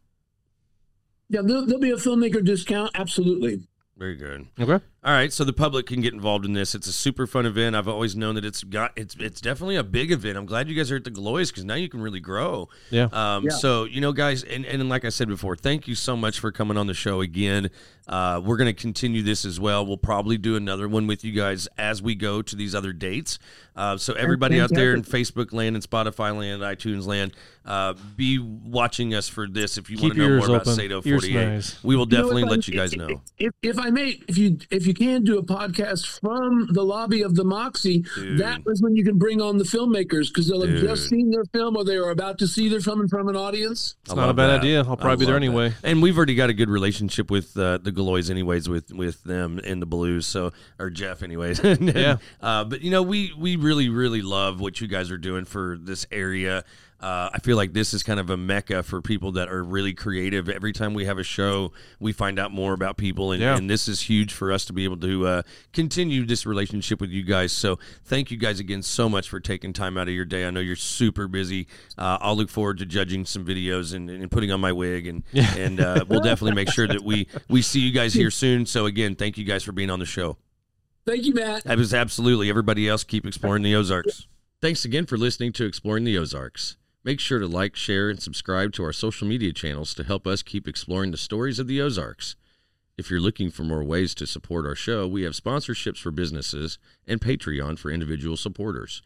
Yeah, 1.28 1.42
there'll, 1.42 1.66
there'll 1.66 1.80
be 1.80 1.90
a 1.90 1.96
filmmaker 1.96 2.42
discount. 2.42 2.90
Absolutely. 2.94 3.68
Very 3.96 4.16
good. 4.16 4.46
Okay. 4.58 4.82
All 5.04 5.12
right, 5.12 5.32
so 5.32 5.44
the 5.44 5.52
public 5.52 5.86
can 5.86 6.00
get 6.00 6.12
involved 6.12 6.44
in 6.44 6.54
this. 6.54 6.74
It's 6.74 6.88
a 6.88 6.92
super 6.92 7.26
fun 7.28 7.46
event. 7.46 7.76
I've 7.76 7.86
always 7.86 8.16
known 8.16 8.34
that 8.34 8.44
it's 8.44 8.64
got 8.64 8.90
it's 8.96 9.14
it's 9.20 9.40
definitely 9.40 9.76
a 9.76 9.84
big 9.84 10.10
event. 10.10 10.36
I'm 10.36 10.44
glad 10.44 10.68
you 10.68 10.74
guys 10.74 10.90
are 10.90 10.96
at 10.96 11.04
the 11.04 11.10
Gillioz 11.12 11.48
because 11.48 11.64
now 11.64 11.74
you 11.76 11.88
can 11.88 12.00
really 12.02 12.18
grow. 12.20 12.68
Yeah. 12.90 13.04
Um, 13.12 13.44
Yeah. 13.44 13.50
So 13.50 13.84
you 13.84 14.00
know, 14.00 14.12
guys, 14.12 14.42
and, 14.42 14.66
and 14.66 14.88
like 14.88 15.04
I 15.04 15.10
said 15.10 15.28
before, 15.28 15.54
thank 15.54 15.86
you 15.86 15.94
so 15.94 16.16
much 16.16 16.40
for 16.40 16.50
coming 16.50 16.76
on 16.76 16.88
the 16.88 16.94
show 16.94 17.20
again. 17.20 17.70
Uh, 18.08 18.40
we're 18.42 18.56
going 18.56 18.74
to 18.74 18.80
continue 18.80 19.22
this 19.22 19.44
as 19.44 19.60
well. 19.60 19.84
We'll 19.84 19.98
probably 19.98 20.38
do 20.38 20.56
another 20.56 20.88
one 20.88 21.06
with 21.06 21.24
you 21.24 21.32
guys 21.32 21.68
as 21.76 22.00
we 22.02 22.14
go 22.14 22.40
to 22.40 22.56
these 22.56 22.74
other 22.74 22.94
dates. 22.94 23.38
Uh, 23.76 23.98
so 23.98 24.14
everybody 24.14 24.58
out 24.60 24.70
there 24.72 24.94
in 24.94 25.02
Facebook 25.02 25.52
land 25.52 25.76
and 25.76 25.84
Spotify 25.88 26.34
land, 26.36 26.62
iTunes 26.62 27.06
land, 27.06 27.34
uh, 27.66 27.92
be 28.16 28.38
watching 28.38 29.12
us 29.14 29.28
for 29.28 29.46
this. 29.46 29.76
If 29.76 29.90
you 29.90 29.98
want 30.00 30.14
to 30.14 30.18
know 30.20 30.24
more 30.28 30.36
ears 30.38 30.48
about. 30.48 30.66
Sato 30.74 31.02
48, 31.02 31.34
nice. 31.34 31.84
we 31.84 31.96
will 31.96 32.06
You 32.06 32.16
know, 32.16 32.22
definitely 32.22 32.42
I- 32.44 32.46
let 32.46 32.66
you 32.66 32.74
guys 32.74 32.92
if- 32.94 32.98
know. 32.98 33.20
If, 33.38 33.52
if 33.62 33.78
I 33.78 33.90
may, 33.90 34.18
if 34.26 34.38
you 34.38 34.58
if 34.70 34.86
you 34.86 34.87
can 34.94 35.24
do 35.24 35.38
a 35.38 35.42
podcast 35.42 36.06
from 36.20 36.68
the 36.72 36.82
lobby 36.82 37.22
of 37.22 37.34
the 37.34 37.44
Moxie, 37.44 38.04
Dude. 38.14 38.38
that 38.38 38.60
is 38.66 38.82
when 38.82 38.94
you 38.96 39.04
can 39.04 39.18
bring 39.18 39.40
on 39.40 39.58
the 39.58 39.64
filmmakers 39.64 40.28
because 40.28 40.48
they'll 40.48 40.60
have 40.60 40.70
Dude. 40.70 40.88
just 40.88 41.08
seen 41.08 41.30
their 41.30 41.44
film 41.52 41.76
or 41.76 41.84
they 41.84 41.96
are 41.96 42.10
about 42.10 42.38
to 42.38 42.46
see 42.46 42.68
their 42.68 42.80
film 42.80 43.00
in 43.00 43.08
front 43.08 43.28
of 43.28 43.34
an 43.34 43.40
audience. 43.40 43.96
It's 44.04 44.14
not 44.14 44.28
a 44.28 44.34
bad 44.34 44.50
idea. 44.50 44.80
I'll 44.84 44.96
probably 44.96 45.16
be 45.16 45.26
there 45.26 45.36
anyway. 45.36 45.72
And 45.82 46.02
we've 46.02 46.16
already 46.16 46.34
got 46.34 46.50
a 46.50 46.54
good 46.54 46.70
relationship 46.70 47.30
with 47.30 47.56
uh, 47.56 47.78
the 47.78 47.92
Gillioz, 47.92 48.30
anyways, 48.30 48.68
with 48.68 48.92
with 48.92 49.22
them 49.24 49.60
and 49.64 49.80
the 49.80 49.86
Blues. 49.86 50.26
So, 50.26 50.52
or 50.78 50.90
Jeff, 50.90 51.22
anyways. 51.22 51.60
Yeah. 51.98 52.16
Uh, 52.40 52.64
but 52.64 52.82
you 52.82 52.90
know, 52.90 53.02
we 53.02 53.32
we 53.38 53.56
really 53.56 53.88
really 53.88 54.22
love 54.22 54.60
what 54.60 54.80
you 54.80 54.88
guys 54.88 55.10
are 55.10 55.18
doing 55.18 55.44
for 55.44 55.76
this 55.80 56.06
area. 56.10 56.64
Uh, 57.00 57.30
I 57.32 57.38
feel 57.38 57.56
like 57.56 57.74
this 57.74 57.94
is 57.94 58.02
kind 58.02 58.18
of 58.18 58.28
a 58.28 58.36
mecca 58.36 58.82
for 58.82 59.00
people 59.00 59.30
that 59.32 59.48
are 59.48 59.62
really 59.62 59.94
creative. 59.94 60.48
Every 60.48 60.72
time 60.72 60.94
we 60.94 61.04
have 61.04 61.16
a 61.16 61.22
show, 61.22 61.72
we 62.00 62.10
find 62.12 62.40
out 62.40 62.50
more 62.50 62.72
about 62.72 62.96
people, 62.96 63.30
and, 63.30 63.40
Yeah. 63.40 63.56
and 63.56 63.70
this 63.70 63.86
is 63.86 64.00
huge 64.00 64.32
for 64.32 64.50
us 64.50 64.64
to 64.64 64.72
be 64.72 64.82
able 64.82 64.96
to 64.96 65.26
uh, 65.26 65.42
continue 65.72 66.26
this 66.26 66.44
relationship 66.44 67.00
with 67.00 67.10
you 67.10 67.22
guys. 67.22 67.52
So, 67.52 67.78
thank 68.04 68.32
you 68.32 68.36
guys 68.36 68.58
again 68.58 68.82
so 68.82 69.08
much 69.08 69.28
for 69.28 69.38
taking 69.38 69.72
time 69.72 69.96
out 69.96 70.08
of 70.08 70.14
your 70.14 70.24
day. 70.24 70.44
I 70.44 70.50
know 70.50 70.58
you're 70.58 70.74
super 70.74 71.28
busy. 71.28 71.68
Uh, 71.96 72.18
I'll 72.20 72.36
look 72.36 72.50
forward 72.50 72.78
to 72.78 72.86
judging 72.86 73.24
some 73.24 73.44
videos 73.44 73.94
and, 73.94 74.10
and 74.10 74.28
putting 74.28 74.50
on 74.50 74.60
my 74.60 74.72
wig, 74.72 75.06
and 75.06 75.22
and 75.34 75.80
uh, 75.80 76.04
we'll 76.08 76.20
definitely 76.20 76.56
make 76.56 76.70
sure 76.72 76.88
that 76.88 77.02
we 77.04 77.28
we 77.48 77.62
see 77.62 77.78
you 77.78 77.92
guys 77.92 78.12
here 78.12 78.32
soon. 78.32 78.66
So, 78.66 78.86
again, 78.86 79.14
thank 79.14 79.38
you 79.38 79.44
guys 79.44 79.62
for 79.62 79.70
being 79.70 79.90
on 79.90 80.00
the 80.00 80.06
show. 80.06 80.36
Thank 81.06 81.24
you, 81.26 81.32
Matt. 81.32 81.62
That 81.62 81.78
was 81.78 81.94
absolutely 81.94 82.50
everybody 82.50 82.88
else. 82.88 83.04
Keep 83.04 83.24
exploring 83.24 83.62
the 83.62 83.74
Ozarks. 83.76 84.26
Thanks 84.60 84.84
again 84.84 85.06
for 85.06 85.16
listening 85.16 85.52
to 85.52 85.64
Exploring 85.64 86.02
the 86.02 86.18
Ozarks. 86.18 86.76
Make 87.04 87.20
sure 87.20 87.38
to 87.38 87.46
like, 87.46 87.76
share, 87.76 88.10
and 88.10 88.20
subscribe 88.20 88.72
to 88.72 88.84
our 88.84 88.92
social 88.92 89.26
media 89.26 89.52
channels 89.52 89.94
to 89.94 90.04
help 90.04 90.26
us 90.26 90.42
keep 90.42 90.66
exploring 90.66 91.10
the 91.10 91.16
stories 91.16 91.58
of 91.58 91.66
the 91.66 91.80
Ozarks. 91.80 92.36
If 92.96 93.10
you're 93.10 93.20
looking 93.20 93.50
for 93.50 93.62
more 93.62 93.84
ways 93.84 94.14
to 94.16 94.26
support 94.26 94.66
our 94.66 94.74
show, 94.74 95.06
we 95.06 95.22
have 95.22 95.34
sponsorships 95.34 95.98
for 95.98 96.10
businesses 96.10 96.78
and 97.06 97.20
Patreon 97.20 97.78
for 97.78 97.90
individual 97.90 98.36
supporters. 98.36 99.02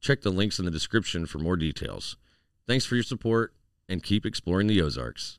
Check 0.00 0.22
the 0.22 0.30
links 0.30 0.58
in 0.58 0.64
the 0.64 0.70
description 0.70 1.26
for 1.26 1.38
more 1.38 1.56
details. 1.56 2.16
Thanks 2.66 2.86
for 2.86 2.94
your 2.94 3.04
support 3.04 3.52
and 3.88 4.02
keep 4.02 4.24
exploring 4.24 4.66
the 4.66 4.80
Ozarks. 4.80 5.38